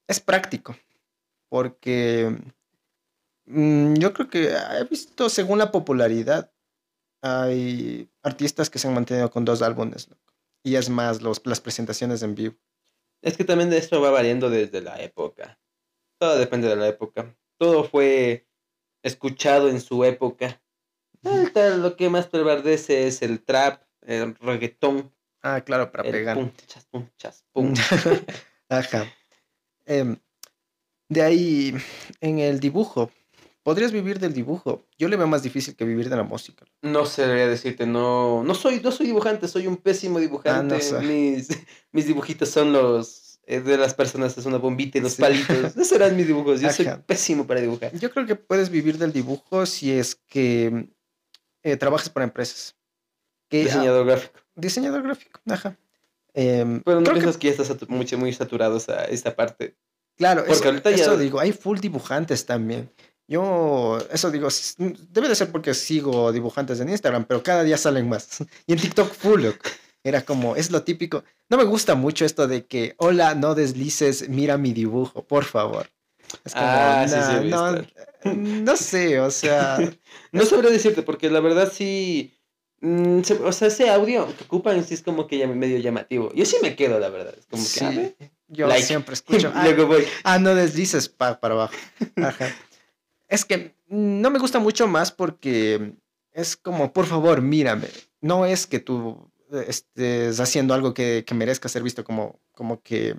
[0.07, 0.77] es práctico.
[1.49, 2.33] Porque
[3.47, 6.53] mm, yo creo que he visto, según la popularidad,
[7.23, 10.33] hay artistas que se han mantenido con dos álbumes, loco.
[10.63, 12.57] Y es más, los, las presentaciones en vivo.
[13.23, 15.59] Es que también de esto va variando desde la época.
[16.19, 17.35] Todo depende de la época.
[17.59, 18.47] Todo fue
[19.03, 20.63] escuchado en su época.
[21.25, 25.13] Ahorita lo que más prevalece es el trap, el reggaetón,
[25.43, 26.37] Ah, claro, para el pegar.
[26.37, 27.73] pum, chas, pum, chas, pum.
[28.69, 29.07] Ajá.
[29.87, 30.19] Em,
[31.09, 31.75] de ahí,
[32.21, 33.11] en el dibujo,
[33.63, 34.87] podrías vivir del dibujo.
[34.99, 36.65] Yo le veo más difícil que vivir de la música.
[36.83, 40.75] No sabría decirte, no, no soy, no soy dibujante, soy un pésimo dibujante.
[40.75, 40.99] Ah, no sé.
[41.01, 41.49] mis,
[41.93, 45.23] mis dibujitos son los eh, de las personas, es una bombita y los Sí.
[45.23, 45.49] palitos.
[45.77, 46.61] Esos eran mis dibujos.
[46.61, 47.93] Yo soy pésimo para dibujar.
[47.99, 50.89] Yo creo que puedes vivir del dibujo si es que
[51.63, 52.77] eh, trabajas para empresas.
[53.49, 54.41] Que, ah, Diseñador gráfico.
[54.55, 55.77] diseñador gráfico, ajá.
[56.33, 59.75] Em, Pero no creo que- piensas que, ya satu- mucho, muy saturados a esta parte.
[60.17, 62.93] Claro, Porque eso, ahorita ya- eso digo, hay full dibujantes también.
[63.31, 68.09] Yo, eso digo, debe de ser porque sigo dibujantes en Instagram, pero cada día salen
[68.09, 68.39] más.
[68.67, 69.71] Y en TikTok full, loco.
[70.03, 71.23] Era como, es lo típico.
[71.49, 75.89] No me gusta mucho esto de que, hola, no deslices, mira mi dibujo, por favor.
[76.45, 77.87] Es como, Ah, sí, sí, no, visto.
[78.35, 79.79] no sé, o sea,
[80.33, 82.37] No sabría decirte, porque la verdad sí.
[82.81, 86.33] mm, se- o sea, ese audio que ocupan sí es como que ya medio llamativo.
[86.35, 87.35] Yo sí me quedo, la verdad.
[87.39, 88.15] Es como sí,
[88.49, 88.83] yo like.
[88.83, 90.05] siempre escucho, ah, Luego voy.
[90.25, 91.75] Ah, no deslices pa- para abajo.
[92.17, 92.49] Ajá.
[93.31, 95.95] Es que no me gusta mucho más porque
[96.33, 97.89] es como, por favor, mírame.
[98.21, 102.83] No es que tú eh, estés haciendo algo que, que merezca ser visto como, como
[102.83, 103.17] que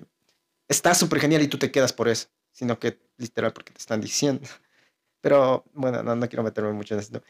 [0.68, 4.00] está súper genial y tú te quedas por eso, sino que literal porque te están
[4.00, 4.48] diciendo.
[5.20, 7.22] Pero bueno, no, no quiero meterme mucho en esto.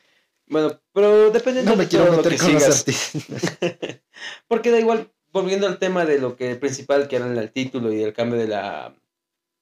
[0.46, 2.80] Bueno, pero depende No me de quiero todo lo meter que con los sigas.
[2.80, 3.58] artistas.
[4.48, 8.02] Porque da igual, volviendo al tema de lo que principal que era el título y
[8.02, 8.94] el cambio de la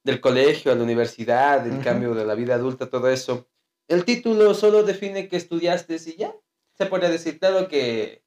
[0.03, 1.83] del colegio a la universidad, el Ujú.
[1.83, 3.47] cambio de la vida adulta, todo eso.
[3.87, 6.35] El título solo define que estudiaste y ya.
[6.77, 8.23] Se podría decir, claro que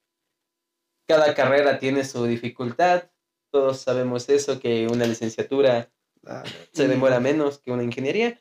[1.07, 3.11] cada carrera tiene su dificultad.
[3.51, 5.91] Todos sabemos eso, que una licenciatura
[6.27, 8.41] Ah, se demora menos que una ingeniería.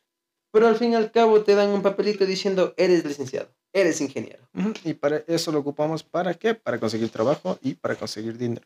[0.51, 4.47] Pero al fin y al cabo te dan un papelito diciendo, eres licenciado, eres ingeniero.
[4.85, 6.53] Y para eso lo ocupamos para qué?
[6.55, 8.65] Para conseguir trabajo y para conseguir dinero.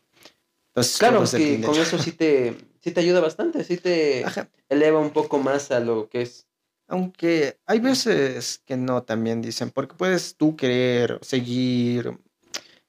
[0.67, 2.55] Entonces, Claro, que con eso sí te,
[2.87, 4.49] sí te ayuda bastante, sí te Ajá.
[4.69, 6.47] eleva un poco más a lo que es.
[6.87, 12.17] Aunque hay veces que no también dicen, porque puedes tú querer seguir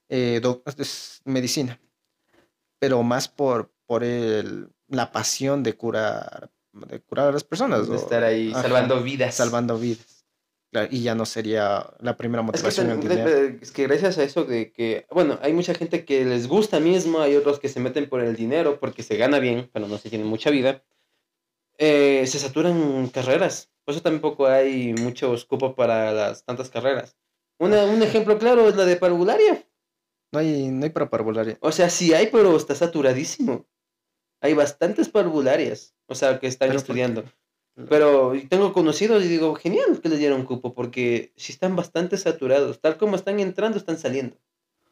[0.09, 0.41] eh,
[1.25, 1.81] medicina,
[2.79, 7.89] pero más por, por el, la pasión de curar, de curar a las personas.
[7.89, 9.35] de o- estar ahí ajá, salvando vidas.
[9.35, 10.18] salvando vidas.
[10.71, 14.23] Claro, y ya no sería la primera Es que, motivación de- es que gracias a
[14.23, 17.81] eso de que, bueno, hay mucha gente que les gusta mismo, hay otros que se
[17.81, 20.85] meten por el dinero porque se gana bien, pero no se tiene mucha vida,
[21.79, 23.71] eh, se saturan carreras.
[23.85, 27.17] Por eso tampoco hay mucho cupo para las tantas carreras.
[27.59, 29.65] Una- un ejemplo claro es la de parvularia.
[30.33, 31.57] No hay, no hay para parvularia.
[31.63, 33.67] O sea, sí hay, pero está saturadísimo.
[34.43, 37.25] Hay bastantes parvularias, o sea, que están estudiando.
[37.89, 42.81] Pero tengo conocidos y digo, genial que les dieron cupo, porque si están bastante saturados,
[42.81, 44.37] tal como están entrando, están saliendo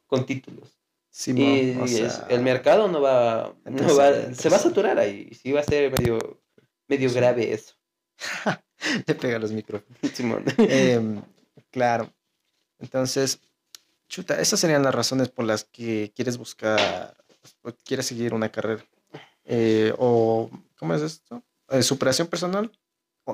[0.07, 0.79] con títulos.
[1.11, 5.31] Sí, y es- el mercado no va, no va se va a saturar ahí.
[5.35, 6.41] Sí va a ser medio,
[6.87, 7.15] medio Sí.
[7.17, 7.75] grave eso.
[9.07, 9.99] Te pega los micrófonos.
[10.15, 10.45] Simón.
[10.59, 11.23] Em,
[11.71, 12.13] claro.
[12.79, 13.41] Entonces,
[14.09, 17.17] chuta, esas serían las razones por las que quieres buscar,
[17.63, 18.85] o quieres seguir una carrera.
[19.45, 21.43] Eh, o, ¿cómo es esto?
[21.71, 22.71] Eh, superación personal.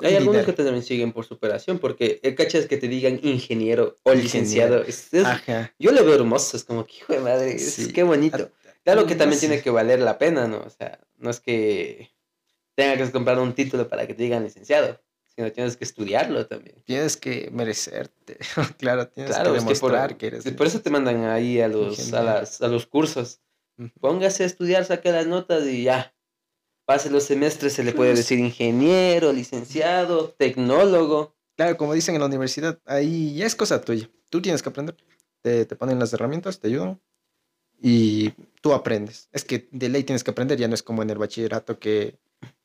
[0.03, 4.13] Hay algunos que también siguen por superación, porque el cachas que te digan ingeniero o
[4.15, 4.23] Ingeniero.
[4.23, 4.83] Licenciado.
[4.85, 5.75] es- es- Ajá.
[5.79, 7.93] yo lo veo hermoso, es como que hijo de madre, es- Sí.
[7.93, 8.51] qué bonito.
[8.51, 10.59] Ah, Claro que también tiene que valer la pena, ¿no?
[10.61, 12.11] O sea, no es que
[12.75, 14.99] tengas que comprar un título para que te digan licenciado,
[15.37, 16.83] sino tienes que estudiarlo también.
[16.85, 18.39] Tienes que merecerte.
[18.79, 20.51] claro, tienes Claro, que es que por, demostrar que, eres.
[20.53, 22.25] por eso te mandan ahí a los, a, Ingeniero.
[22.25, 23.41] las, a los cursos.
[24.01, 26.13] Póngase a estudiar, saque las notas y ya.
[26.85, 31.35] Pase los semestres, se le puede decir ingeniero, licenciado, tecnólogo.
[31.57, 34.11] Claro, como dicen en la universidad, ahí ya es cosa tuya.
[34.31, 34.97] Tú tienes que aprender.
[35.43, 37.01] Te, te ponen las herramientas, te ayudan
[37.81, 38.31] y
[38.61, 39.29] tú aprendes.
[39.33, 42.19] Es que de ley tienes que aprender, ya no es como en el bachillerato que,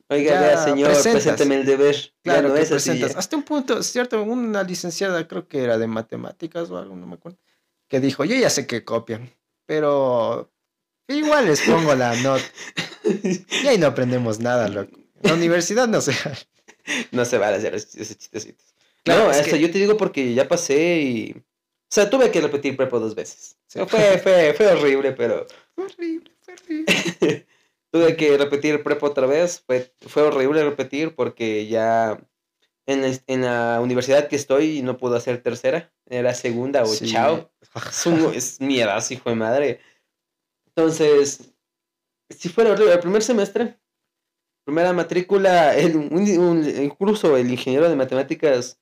[0.09, 1.23] Oiga, Ya vea, señor, presentas.
[1.23, 1.95] presénteme el deber.
[2.23, 2.89] claro, ya no que es así.
[2.91, 3.17] presentas.
[3.17, 7.15] Hasta un punto, cierto, una licenciada, creo que era de matemáticas o algo, no me
[7.15, 7.37] acuerdo,
[7.89, 9.29] que dijo, yo ya sé que copian,
[9.65, 10.49] pero
[11.07, 12.43] igual les pongo la nota.
[13.03, 14.97] Y ahí no aprendemos nada, loco.
[15.21, 16.13] La universidad no sé.
[17.11, 18.63] No se vale hacer ese ese chistecito.
[19.03, 21.31] Claro, no, es que- yo te digo porque ya pasé y...
[21.31, 23.55] O sea, tuve que repetir prepo dos veces.
[23.67, 23.79] Sí.
[23.87, 25.47] Fue, fue, fue horrible, pero
[25.77, 27.47] horrible, fue horrible.
[27.91, 29.63] tuve que repetir prepo otra vez.
[29.65, 32.19] Fue, fue horrible repetir porque ya
[32.85, 35.91] en la, en la universidad que estoy no puedo hacer tercera.
[36.09, 37.09] Era segunda o Sí.
[37.11, 37.49] chao.
[37.89, 39.79] Es, un, es mierdas, hijo de madre.
[40.77, 41.39] Entonces,
[42.29, 43.79] si fuera horrible, el primer semestre,
[44.63, 48.79] primera matrícula, el, un- un- incluso el ingeniero de matemáticas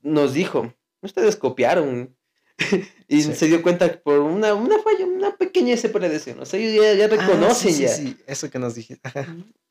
[0.00, 0.72] nos dijo,
[1.02, 2.16] ustedes copiaron.
[3.08, 3.34] y Sí.
[3.34, 6.82] se dio cuenta por una, una falla, una pequeña se puede decir, o sea, ellos
[6.82, 7.88] ya, ya Ah, reconocen sí, sí, ya.
[7.88, 9.06] sí, eso que nos dijiste.
[9.06, 9.26] Ajá.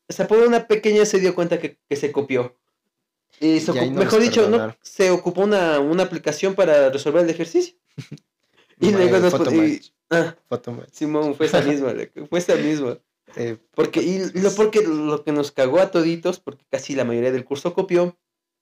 [0.07, 2.55] O sea, por una pequeña se dio cuenta que, que se copió.
[3.39, 6.89] Y se Y ahí ocu- no mejor dicho, no, se ocupó una, una aplicación para
[6.91, 7.73] resolver el ejercicio.
[8.79, 9.92] Y luego nos y-
[10.49, 10.87] ah.
[10.91, 11.93] Simón, fue esa misma,
[12.29, 12.99] fue esa misma.
[13.35, 17.31] Eh, Porque, y lo, porque lo que nos cagó a toditos, porque casi la mayoría
[17.31, 18.17] del curso copió,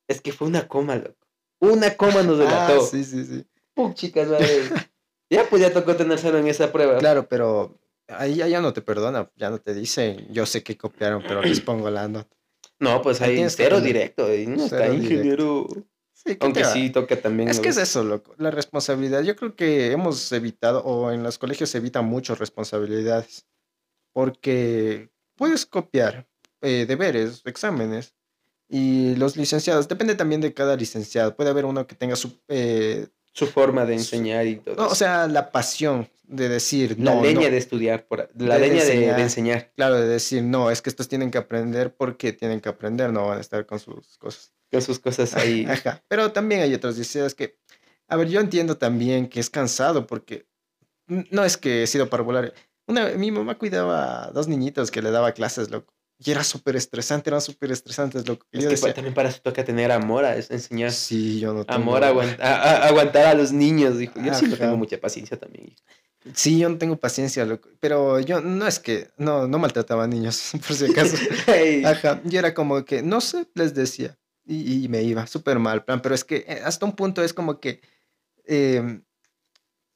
[0.08, 1.28] es que fue una coma, loco.
[1.60, 2.86] Una coma nos ah, delató.
[2.86, 3.45] sí, sí, sí.
[3.74, 4.47] Pum, chicas, madre.
[5.30, 6.97] Ya, pues ya tocó tener cero en esa prueba.
[6.97, 7.80] Claro, pero
[8.10, 11.41] ahí ya, ya no te perdona, ya no te dicen, yo sé que copiaron, pero
[11.41, 12.36] les pongo la nota.
[12.80, 14.26] No, pues Ahí cero directo.
[14.26, 15.68] Ahí no está Cero directo.
[16.24, 17.49] Sí, ¿qué Aunque sí toca también.
[17.49, 19.24] Es que es eso, loco, la responsabilidad.
[19.24, 23.47] Yo creo que hemos evitado, o en los colegios se evitan mucho responsabilidades,
[24.13, 26.28] porque puedes copiar
[26.61, 28.13] eh, deberes, exámenes,
[28.69, 31.36] y los licenciados, depende también de cada licenciado.
[31.36, 34.76] Puede haber uno que tenga su, eh, Su forma de enseñar y todo.
[34.76, 34.95] no, o eso.
[34.95, 37.49] sea, la pasión de decir, la no, leña no.
[37.49, 39.72] de estudiar, por, la De leña de, de enseñar.
[39.76, 43.28] Claro, de decir, no, es que estos tienen que aprender porque tienen que aprender, no
[43.28, 44.53] van a estar con sus cosas.
[44.72, 45.65] Con sus cosas ahí.
[45.69, 46.03] Ajá.
[46.07, 47.57] Pero también hay otros licenciados que,
[48.07, 50.45] a ver, yo entiendo también que es cansado porque
[51.07, 52.53] no es que he sido parvulario.
[52.88, 55.93] Una, mi mamá cuidaba a dos niñitos que le daba clases, loco.
[56.24, 58.28] Y era súper estresante, eran súper estresantes.
[58.28, 61.39] Lo que Es yo que decía, también para eso toca tener amor, a enseñar sí,
[61.39, 61.80] yo no tengo...
[61.80, 63.97] amor, a, aguant- a- a- aguantar a los niños.
[63.97, 64.13] Dijo.
[64.22, 65.76] Yo sí no tengo mucha paciencia también.
[66.36, 67.69] Sí, yo no tengo paciencia, loco.
[67.80, 71.17] Pero yo no es que, no, no maltrataba a niños, por si acaso.
[71.86, 74.17] Ajá, yo era como que, no sé, les decía.
[74.54, 76.02] Y, y me iba súper mal, plan.
[76.02, 77.82] Pero es que eh, hasta un punto es como que
[78.45, 79.02] eh,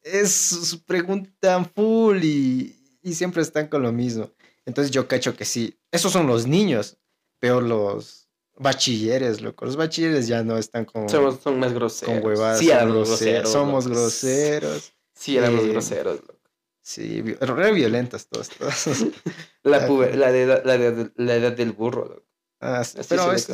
[0.03, 4.31] es preguntan full y, y siempre están con lo mismo.
[4.65, 5.79] Entonces yo cacho que sí.
[5.91, 6.97] Esos son los niños,
[7.39, 9.65] peor los bachilleres, loco.
[9.65, 12.15] Los bachilleres ya no están con, somos, son más groseros.
[12.15, 12.59] con huevadas.
[12.59, 13.51] Sí, éramos groseros.
[13.51, 13.99] Somos loco.
[14.01, 14.93] groseros.
[15.13, 16.19] Sí, éramos Eh, groseros.
[16.21, 16.39] loco.
[16.81, 18.49] Sí, re violentos todos.
[18.49, 18.85] todos.
[19.63, 22.05] La, puber- la, de- la, de- la edad del burro.
[22.07, 22.25] loco.
[22.61, 23.47] Ah, pero es.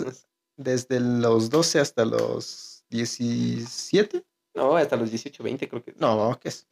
[0.64, 4.24] Desde los 12 hasta los 17.
[4.54, 5.94] No, hasta los 18, 20 creo que.
[5.98, 6.68] No, ¿qué es?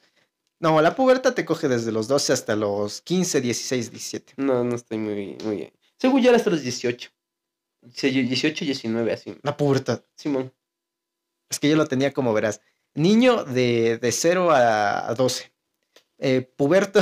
[0.60, 4.34] No, la pubertad te coge desde los 12 hasta los 15, 16, 17.
[4.38, 5.74] No, no estoy muy, muy bien.
[5.98, 7.10] Según yo era hasta los 18.
[7.94, 9.38] Sí, 18, 19, así.
[9.42, 10.04] La pubertad.
[10.16, 10.54] Simón.
[11.50, 12.62] Es que yo lo tenía como verás.
[12.94, 15.52] Niño de, de 0 a 12.
[16.20, 17.00] Eh, puberto,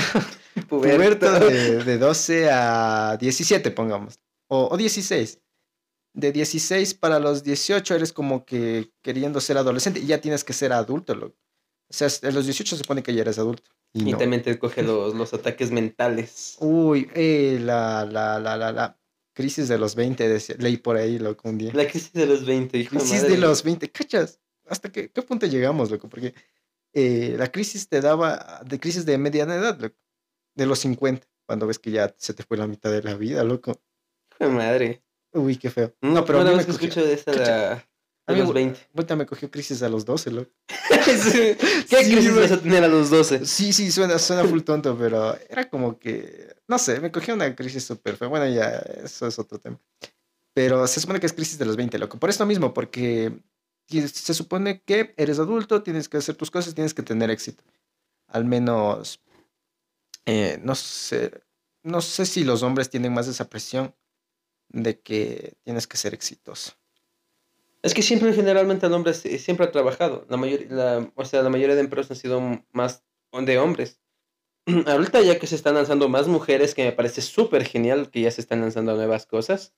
[0.69, 4.19] puberto de, de 12 a 17, pongamos.
[4.47, 5.39] O, o 16.
[6.19, 10.53] De 16 para los 18 eres como que queriendo ser adolescente y ya tienes que
[10.53, 11.13] ser adulto.
[11.13, 11.37] loco.
[11.89, 13.69] O sea, a los 18 se supone que ya eres adulto.
[13.93, 14.17] Y Y no.
[14.17, 16.57] también te coge los, los ataques mentales.
[16.59, 18.99] Uy, eh, la, la, la, la, la
[19.33, 21.71] crisis de los 20, decía- leí por ahí, loco, un día.
[21.75, 23.35] La crisis de los 20, hijo de crisis madre.
[23.35, 24.39] de los 20, ¿cachas?
[24.65, 26.09] ¿Hasta qué, qué punto llegamos, loco?
[26.09, 26.33] Porque
[26.93, 29.95] eh, la crisis te daba, de crisis de mediana edad, loco,
[30.55, 33.43] de los 50, cuando ves que ya se te fue la mitad de la vida,
[33.43, 33.79] loco.
[34.41, 35.03] Hijo madre.
[35.33, 35.93] Uy, qué feo.
[36.01, 37.83] No, pero pero a mí una me vez que cogió- escucho de esa la, a
[38.27, 38.79] de mí los me- 20.
[38.93, 40.51] Vuelta me cogió crisis a los 12, loco.
[41.05, 43.45] ¿Qué Sí, crisis vas a tener a los 12?
[43.45, 47.55] Sí, sí, suena, suena full tonto, pero era como que, no sé, me cogió una
[47.55, 48.27] crisis súper fea.
[48.27, 48.69] Bueno, ya,
[49.03, 49.79] eso es otro tema.
[50.53, 52.17] Pero se supone que es crisis de los 20, loco.
[52.17, 53.39] Por esto mismo, porque
[53.89, 57.63] se supone que eres adulto, tienes que hacer tus cosas, tienes que tener éxito.
[58.27, 59.21] Al menos,
[60.25, 61.31] eh, no sé,
[61.83, 63.95] no sé si los hombres tienen más esa presión
[64.69, 66.73] de que tienes que ser exitoso.
[67.83, 70.25] Es que siempre, generalmente, el hombre siempre ha trabajado.
[70.29, 74.01] La mayoría, la, o sea, la mayoría de empresas han sido más de hombres.
[74.87, 78.31] Ahorita ya que se están lanzando más mujeres, que me parece súper genial que ya
[78.31, 79.73] se están lanzando nuevas cosas.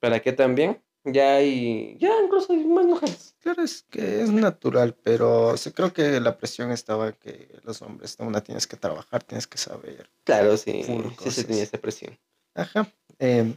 [0.00, 0.82] ¿Para qué también?
[1.04, 3.34] Ya hay, ya incluso hay más mujeres.
[3.40, 8.16] Claro, es que es natural, pero sí creo que la presión estaba que los hombres,
[8.18, 10.08] una tienes que trabajar, tienes que saber.
[10.24, 12.18] Claro, sí, sí se tenía esa presión.
[12.54, 12.90] Ajá.
[13.18, 13.54] eh,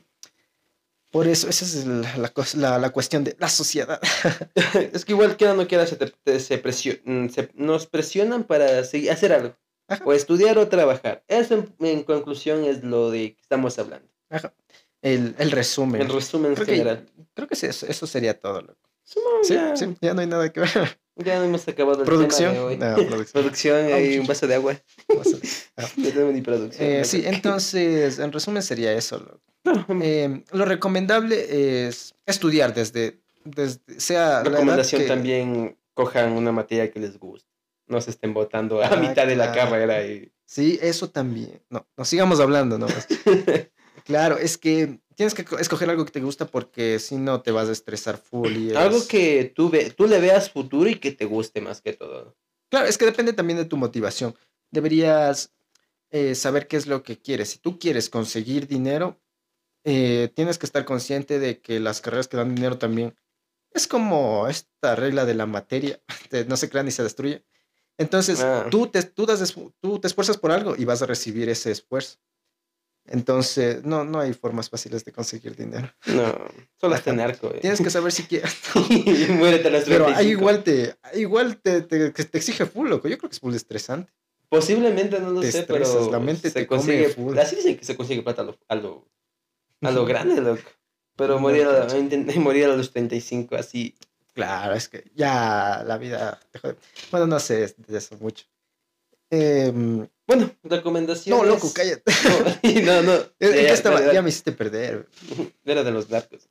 [1.11, 3.99] por eso, esa es la, la, la cuestión de la sociedad.
[4.93, 8.43] es que igual quiera o no quiera, se, te- se presio- mm, se- nos presionan
[8.45, 9.55] para seguir, hacer algo.
[9.87, 10.03] Ajá.
[10.05, 11.23] O estudiar o trabajar.
[11.27, 14.07] Eso en, en conclusión es lo de que estamos hablando.
[14.29, 14.53] Ajá.
[15.01, 16.01] El, el resumen.
[16.01, 17.05] El resumen creo, general.
[17.05, 18.61] que, creo que sí, eso, eso sería todo.
[18.61, 18.79] loco.
[19.03, 19.19] Sí,
[19.75, 21.00] sí, ya no hay nada que ver.
[21.15, 22.53] Ya no hemos acabado el producción.
[22.53, 22.77] tema de hoy.
[22.77, 23.27] No, producción.
[23.43, 24.73] Producción Ah, y un vaso de agua.
[25.77, 26.87] A- No tenemos ni producción.
[26.87, 29.39] Eh, sí, entonces, en resumen sería eso.
[30.01, 36.89] Eh, lo recomendable es estudiar desde, desde sea la recomendación que- también cojan una materia
[36.91, 37.47] que les guste.
[37.87, 40.05] No se estén votando a Ah, mitad de la carrera.
[40.05, 40.31] Y...
[40.45, 41.61] Sí, eso también.
[41.69, 42.87] No, no sigamos hablando, ¿no?
[44.05, 47.51] claro, es que tienes que co- escoger algo que te gusta porque si no te
[47.51, 51.11] vas a estresar full y Algo que tú, ve, tú le veas futuro y que
[51.11, 52.35] te guste más que todo.
[52.69, 54.35] Claro, es que depende también de tu motivación.
[54.71, 55.51] Deberías
[56.09, 57.49] eh, saber qué es lo que quieres.
[57.49, 59.19] Si tú quieres conseguir dinero,
[59.83, 63.15] eh, tienes que estar consciente de que las carreras que dan dinero también
[63.73, 66.01] es como esta regla de la materia,
[66.31, 67.43] de no se crea ni se destruye.
[67.97, 68.67] Entonces, Ah.
[68.71, 72.17] tú, te, tú, das tú te esfuerzas por algo y vas a recibir ese esfuerzo.
[73.11, 75.93] Entonces, no, no hay formas fáciles de conseguir dinero.
[76.05, 76.33] No,
[76.79, 77.47] solo hasta narco.
[77.53, 77.59] eh.
[77.59, 78.55] Tienes que saber si quieres.
[79.29, 80.17] muérete a las Pero 35.
[80.17, 83.09] ahí igual te, igual te, te, te exige full, loco.
[83.09, 84.11] Yo creo que es full estresante.
[84.47, 87.37] Posiblemente, no lo Te sé, estresas, pero la mente se te come consigue, full.
[87.37, 89.07] Así dicen que se consigue plata a lo, a lo,
[89.81, 90.69] a lo grande, loco.
[91.15, 91.87] Pero No, morir a,
[92.39, 93.95] morir a los 35, así.
[94.33, 96.75] Claro, es que ya la vida te jode.
[97.11, 98.45] Bueno, no sé de eso mucho.
[99.31, 101.43] Em, Bueno, recomendaciones.
[101.43, 102.03] no, loco, cállate.
[102.85, 103.13] No, no, no.
[103.39, 103.95] ¿En qué Ya, estaba?
[103.95, 104.15] dale, dale.
[104.17, 105.07] Ya me hiciste perder.
[105.65, 106.47] Era de los narcos.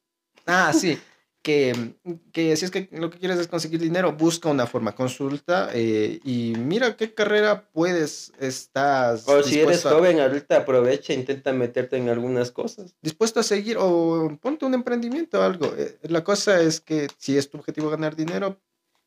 [0.47, 0.99] Ah, sí.
[1.43, 1.95] Que,
[2.33, 6.21] que si es que lo que quieres es conseguir dinero, busca una forma, consulta eh,
[6.23, 11.97] y mira qué carrera puedes, estás O si eres a- joven, ahorita aprovecha, intenta meterte
[11.97, 12.95] en algunas cosas.
[13.01, 15.73] dispuesto a seguir o ponte un emprendimiento o algo.
[15.79, 18.61] Eh, La cosa es que si es tu objetivo ganar dinero,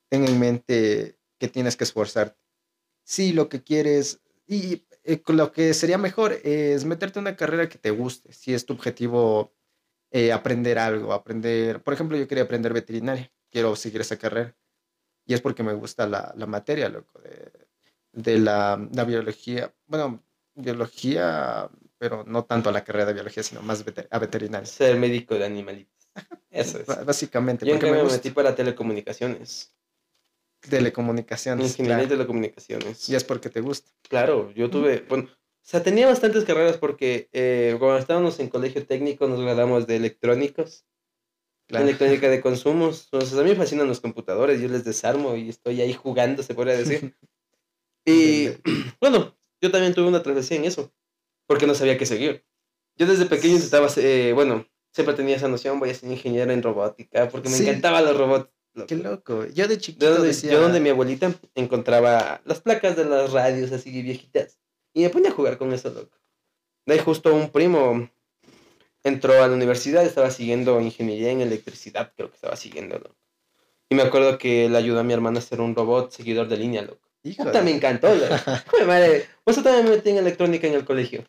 [0.09, 2.41] ten en mente que tienes que esforzarte.
[3.04, 7.70] Si lo que quieres, y eh, lo que sería mejor es meterte en una carrera
[7.70, 9.54] que te guste, si es tu objetivo
[10.12, 14.56] eh, aprender algo, aprender, por ejemplo, yo quería aprender veterinaria, quiero seguir esa carrera.
[15.26, 17.51] Y es porque me gusta la, la materia, loco, de,
[18.12, 19.74] de la, la, biología.
[19.88, 20.24] Bueno,
[20.54, 24.66] biología, pero no tanto a la carrera de biología, sino más veter a veterinaria.
[24.66, 26.10] Ser médico de animalitos.
[26.51, 26.88] Eso es.
[27.06, 27.66] Básicamente.
[27.66, 29.74] Yo me, me metí para telecomunicaciones.
[30.70, 31.72] Telecomunicaciones.
[31.72, 33.09] Ingeniería de telecomunicaciones.
[33.09, 33.91] Y es porque te gusta.
[34.09, 35.30] Claro, yo tuve, bueno,
[35.64, 39.95] o sea, tenía bastantes carreras porque eh, cuando estábamos en colegio técnico nos graduamos de
[39.95, 40.86] electrónicos.
[41.68, 41.86] Claro.
[41.86, 43.09] Electrónica de consumos.
[43.11, 46.53] Entonces, a mí me fascinan los computadores, yo les desarmo y estoy ahí jugando, se
[46.53, 47.16] podría decir.
[48.05, 48.49] y
[48.99, 50.93] bueno, yo también tuve una travesía en eso,
[51.47, 52.45] porque no sabía qué seguir.
[52.97, 56.61] Yo desde pequeño estaba, eh, bueno, siempre tenía esa noción, voy a ser ingeniero en
[56.61, 57.64] robótica, porque me sí.
[57.64, 58.49] encantaban los robots.
[58.74, 58.88] Loco.
[58.88, 59.45] Qué loco.
[59.47, 60.51] Yo de chiquito donde, decía...
[60.51, 64.59] Yo donde mi abuelita encontraba las placas de las radios así viejitas.
[64.93, 66.17] Y me ponía a jugar con eso, loco.
[66.86, 68.09] De ahí justo un primo
[69.03, 73.15] entró a la universidad, estaba siguiendo ingeniería en electricidad, creo que estaba siguiendo, loco.
[73.89, 76.57] Y me acuerdo que le ayudó a mi hermana a hacer un robot seguidor de
[76.57, 77.07] línea, loco.
[77.24, 78.36] Hijo Puta, me encantó, loco.
[78.71, 79.26] Joder, madre.
[79.43, 81.26] Por eso también me metí en electrónica en el colegio.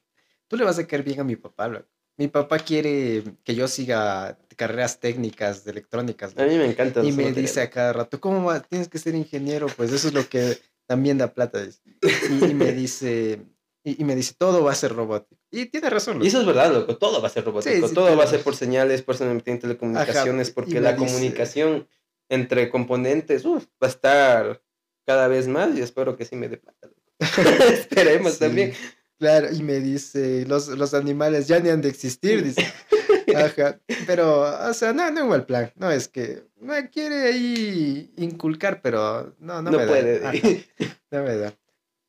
[0.48, 1.88] Tú le vas a caer bien a mi papá, loco.
[2.16, 6.34] Mi papá quiere que yo siga carreras técnicas de electrónicas.
[6.36, 6.42] ¿no?
[6.42, 7.02] A mí me encanta.
[7.04, 8.60] Y me dice a cada rato, ¿cómo va?
[8.60, 9.66] tienes que ser ingeniero?
[9.76, 11.60] Pues eso es lo que también da plata.
[11.62, 13.40] Y, y me dice,
[13.84, 15.40] y, y, me dice, todo va a ser robótico.
[15.50, 16.14] Y tiene razón.
[16.14, 16.24] Loco.
[16.24, 16.96] Y eso es verdad, loco.
[16.96, 17.74] Todo va a ser robótico.
[17.74, 18.18] Sí, sí, todo claro.
[18.18, 21.06] va a ser por señales, por telecomunicaciones, Ajá, porque la dice...
[21.06, 21.86] comunicación
[22.28, 24.62] entre componentes uf, va a estar
[25.06, 26.88] cada vez más y espero que sí me dé plata.
[27.72, 28.38] Esperemos sí.
[28.40, 28.72] también.
[29.18, 32.66] Claro, y me dice, los, los animales ya ni han de existir, dice.
[33.36, 38.80] Ajá, pero, o sea, no, no igual plan, no es que me quiere ahí inculcar,
[38.82, 40.20] pero no, no, no me puede.
[40.20, 40.30] da.
[40.30, 40.38] Ajá,
[41.10, 41.54] no me da.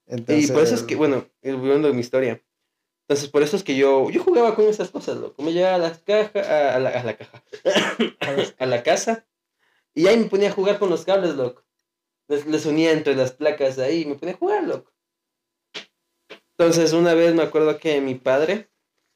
[0.08, 2.42] Entonces, y por eso es que, bueno, volviendo a mi historia,
[3.08, 5.80] entonces por eso es que yo, yo jugaba con esas cosas, loco, me llevaba a
[5.80, 7.44] las cajas, a, la, a la caja,
[8.60, 9.26] a la casa,
[9.94, 11.64] y ahí me ponía a jugar con los cables, loco.
[12.28, 14.92] Les, les unía entre las placas ahí y me ponía a jugar, loco.
[16.58, 18.70] Entonces, una vez me acuerdo que mi padre,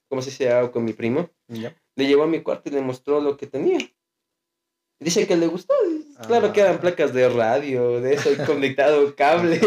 [0.10, 1.76] como se hacía con mi primo, yeah.
[2.00, 3.80] Le llevó a mi cuarto y le mostró lo que tenía.
[5.00, 5.74] Dice que le gustó.
[6.18, 6.26] Ah.
[6.26, 9.60] Claro que eran placas de radio, de eso, y conectado cable.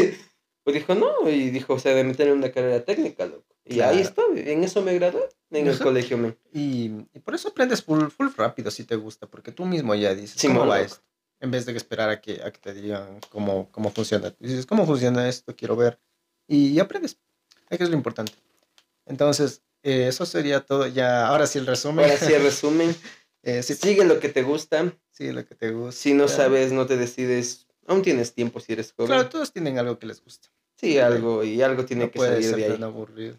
[0.65, 3.55] Pues dijo, no, y dijo, o sea, de meter en una carrera técnica, loco.
[3.65, 3.93] Y claro.
[3.95, 6.19] ahí está, en eso me gradué, en el colegio.
[6.19, 6.37] Me.
[6.53, 10.15] Y, y, por eso aprendes full, full, rápido si te gusta, porque tú mismo ya
[10.15, 10.87] dices, sí, ¿cómo va loco.
[10.87, 11.03] esto?
[11.41, 14.35] En vez de esperar a que, a que te digan cómo, cómo funciona.
[14.39, 15.55] Dices, ¿cómo funciona esto?
[15.57, 16.01] Quiero ver.
[16.47, 17.19] Y, y aprendes.
[17.69, 18.33] que es lo importante.
[19.07, 20.87] Entonces, eh, eso sería todo.
[20.87, 22.05] Ya, ahora sí el resumen.
[22.05, 22.95] Ahora sí el resumen.
[23.43, 24.93] eh, si Sigue lo que te gusta.
[25.11, 26.01] Sigue lo que te gusta.
[26.01, 29.09] Si no sabes, no te decides, aún tienes tiempo si eres joven.
[29.09, 30.49] Claro, todos tienen algo que les gusta.
[30.77, 32.73] Sí, algo, y algo tiene no que puede salir ser de ahí.
[32.73, 33.39] tan aburrido.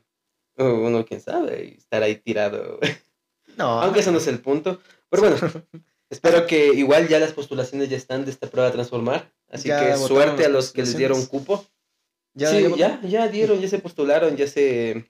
[0.55, 2.79] Uno, quién sabe, estar ahí tirado.
[3.55, 3.81] No.
[3.81, 4.81] Aunque eso no es el punto.
[5.09, 5.37] Pero bueno,
[6.09, 9.31] espero que igual ya las postulaciones ya están de esta prueba a transformar.
[9.47, 11.63] Así Ya que suerte a los que les dieron cupo.
[12.33, 15.05] Ya, sí, ya, ya dieron, ya se postularon, ya se.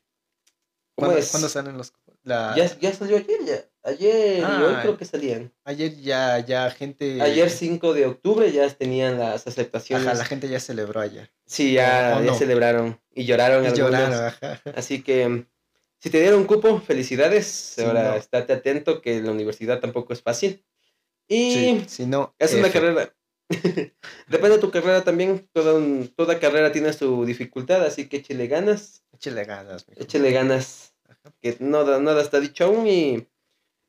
[0.96, 1.32] ¿Cómo ¿Cuándo, es?
[1.32, 2.54] cuándo salen los la...
[2.56, 3.66] Ya, ya salió ayer, ya.
[3.84, 5.52] Ayer y Ah, hoy creo que salían.
[5.66, 7.22] Ayer ya, ya gente.
[7.22, 10.08] Ayer 5 de octubre ya tenían las aceptaciones.
[10.08, 11.32] Ajá, la gente ya celebró ayer.
[11.46, 12.38] Sí, ya, ¿O ya no?
[12.38, 13.92] celebraron y lloraron Y algunos.
[13.92, 14.62] lloraron, ajá.
[14.76, 15.48] Así que
[16.00, 17.46] si te dieron cupo, felicidades.
[17.48, 18.16] Sí, Ahora no.
[18.16, 20.64] estate atento que la universidad tampoco es fácil.
[21.28, 22.34] Y Sí, si no.
[22.40, 22.80] es una F.
[22.80, 23.14] carrera.
[24.28, 25.48] Depende de tu carrera también.
[25.54, 29.04] Toda, un- toda carrera tiene su dificultad, así que échele ganas.
[29.14, 30.02] Échale ganas, mijo.
[30.02, 30.94] Échele ganas.
[31.08, 31.34] Ajá.
[31.42, 32.88] Que nada, nada está dicho aún.
[32.88, 33.28] Y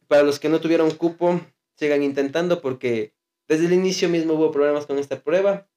[0.09, 1.41] para los que no tuvieron cupo,
[1.77, 3.15] sigan intentando porque
[3.49, 5.69] desde el inicio mismo hubo problemas con esta prueba.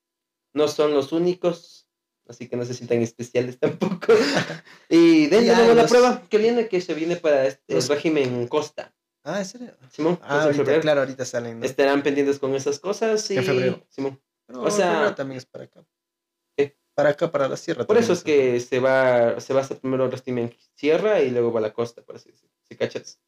[0.53, 1.85] No son los únicos.
[2.29, 4.13] Así que no se sientan especiales tampoco.
[4.89, 7.95] y den de nuevo la prueba que viene, que se viene para este, los- el
[7.95, 8.93] régimen Costa.
[9.29, 9.73] Ah, ¿en serio?
[9.91, 10.81] Simón, Ah, entonces, en ahorita, febrero.
[10.81, 11.59] claro, ahorita salen.
[11.59, 11.65] ¿no?
[11.65, 13.85] estarán pendientes con esas cosas y En febrero.
[13.89, 14.21] Simón.
[14.45, 15.85] Pero o sea- también es para acá.
[16.55, 16.77] ¿Qué?
[16.95, 17.85] Para acá, para la sierra.
[17.85, 21.29] Por eso es que se va, se va a hacer primero el régimen sierra y
[21.31, 22.55] luego va a la costa, por así decirlo.
[22.63, 23.19] ¿Sí cachas?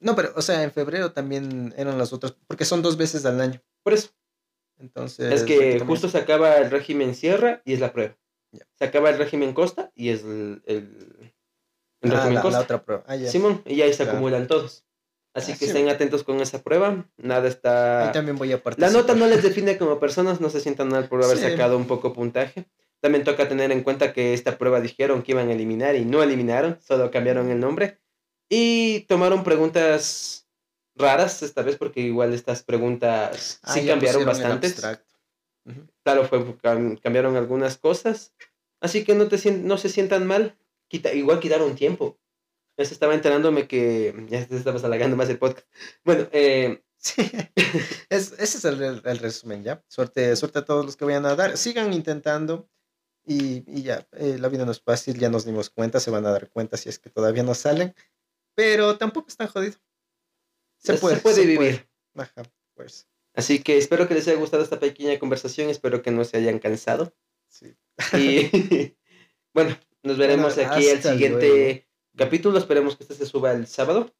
[0.00, 3.40] No, pero, o sea, en febrero también eran las otras, porque son dos veces al
[3.40, 3.62] año.
[3.82, 4.08] Por eso.
[4.78, 5.32] Entonces.
[5.32, 8.16] es que justo se acaba el régimen sierra y es la prueba.
[8.78, 11.32] Se acaba el régimen costa y es el, el,
[12.00, 12.58] el Ah, régimen la, costa.
[12.58, 13.04] la otra prueba.
[13.06, 13.16] Ah.
[13.18, 14.12] Simón, y ahí se Claro.
[14.12, 14.84] acumulan todos.
[15.34, 15.66] Así Ah, que sí.
[15.66, 17.06] estén atentos con esa prueba.
[17.16, 18.10] Nada está.
[18.12, 18.92] También voy a La participar.
[18.92, 21.44] nota no les define como personas, no se sientan mal por haber Sí.
[21.44, 22.66] sacado un poco puntaje.
[23.00, 26.22] También toca tener en cuenta que esta prueba dijeron que iban a eliminar y no
[26.22, 27.98] eliminaron, solo cambiaron el nombre.
[28.48, 30.46] Y tomaron preguntas
[30.94, 34.22] raras esta vez, porque igual estas preguntas Ah, sí cambiaron.
[35.64, 35.86] Ujú.
[36.04, 38.34] Claro, fue, cam- cambiaron algunas cosas.
[38.80, 40.56] Así que no, te, no se sientan mal,
[40.88, 42.18] quita, igual quitaron tiempo.
[42.78, 45.66] Ya se estaba enterándome que ya te estabas halagando más el podcast.
[46.04, 47.16] Bueno, eh, Sí,
[48.10, 49.84] es, ese es el, el- el resumen, ¿ya?
[49.88, 51.56] Suerte, suerte a todos los que vayan a dar.
[51.58, 52.70] Sigan intentando
[53.24, 56.24] y, y ya, eh, la vida no es fácil, ya nos dimos cuenta, se van
[56.26, 57.92] a dar cuenta si es que todavía no salen,
[58.54, 59.74] pero tampoco es tan jodido.
[60.78, 61.88] Se Se puede, puede vivir.
[62.14, 62.42] Ajá,
[62.74, 65.70] pues, así que espero que les haya gustado esta pequeña conversación.
[65.70, 67.14] Espero que no se hayan cansado.
[67.48, 67.74] sí.
[68.16, 68.48] Y
[69.54, 71.80] bueno, nos veremos Bueno, aquí el siguiente luego.
[72.16, 72.58] Capítulo.
[72.58, 74.12] Esperemos que este se suba el sábado,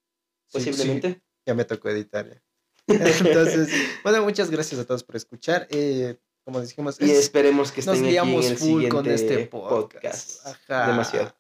[0.53, 1.15] posiblemente.
[1.15, 2.43] sí, ya me tocó editar ya.
[2.89, 3.69] Entonces,
[4.05, 5.67] bueno, muchas gracias a todos por escuchar.
[5.71, 9.07] Eh, como dijimos, Y es- esperemos que nos estén aquí en el full siguiente con
[9.09, 10.43] este podcast.
[10.43, 10.47] podcast.
[10.47, 10.87] Ajá.
[10.89, 11.35] Demasiado.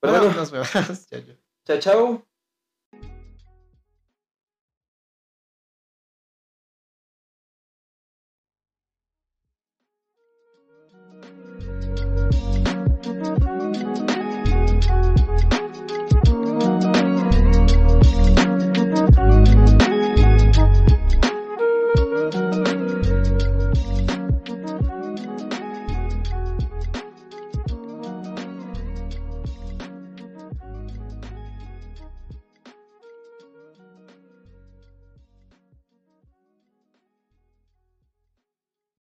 [0.00, 0.70] Pero Bueno, bueno, nos vemos.
[0.72, 1.36] Chao, chao.
[1.64, 2.35] chao, chao.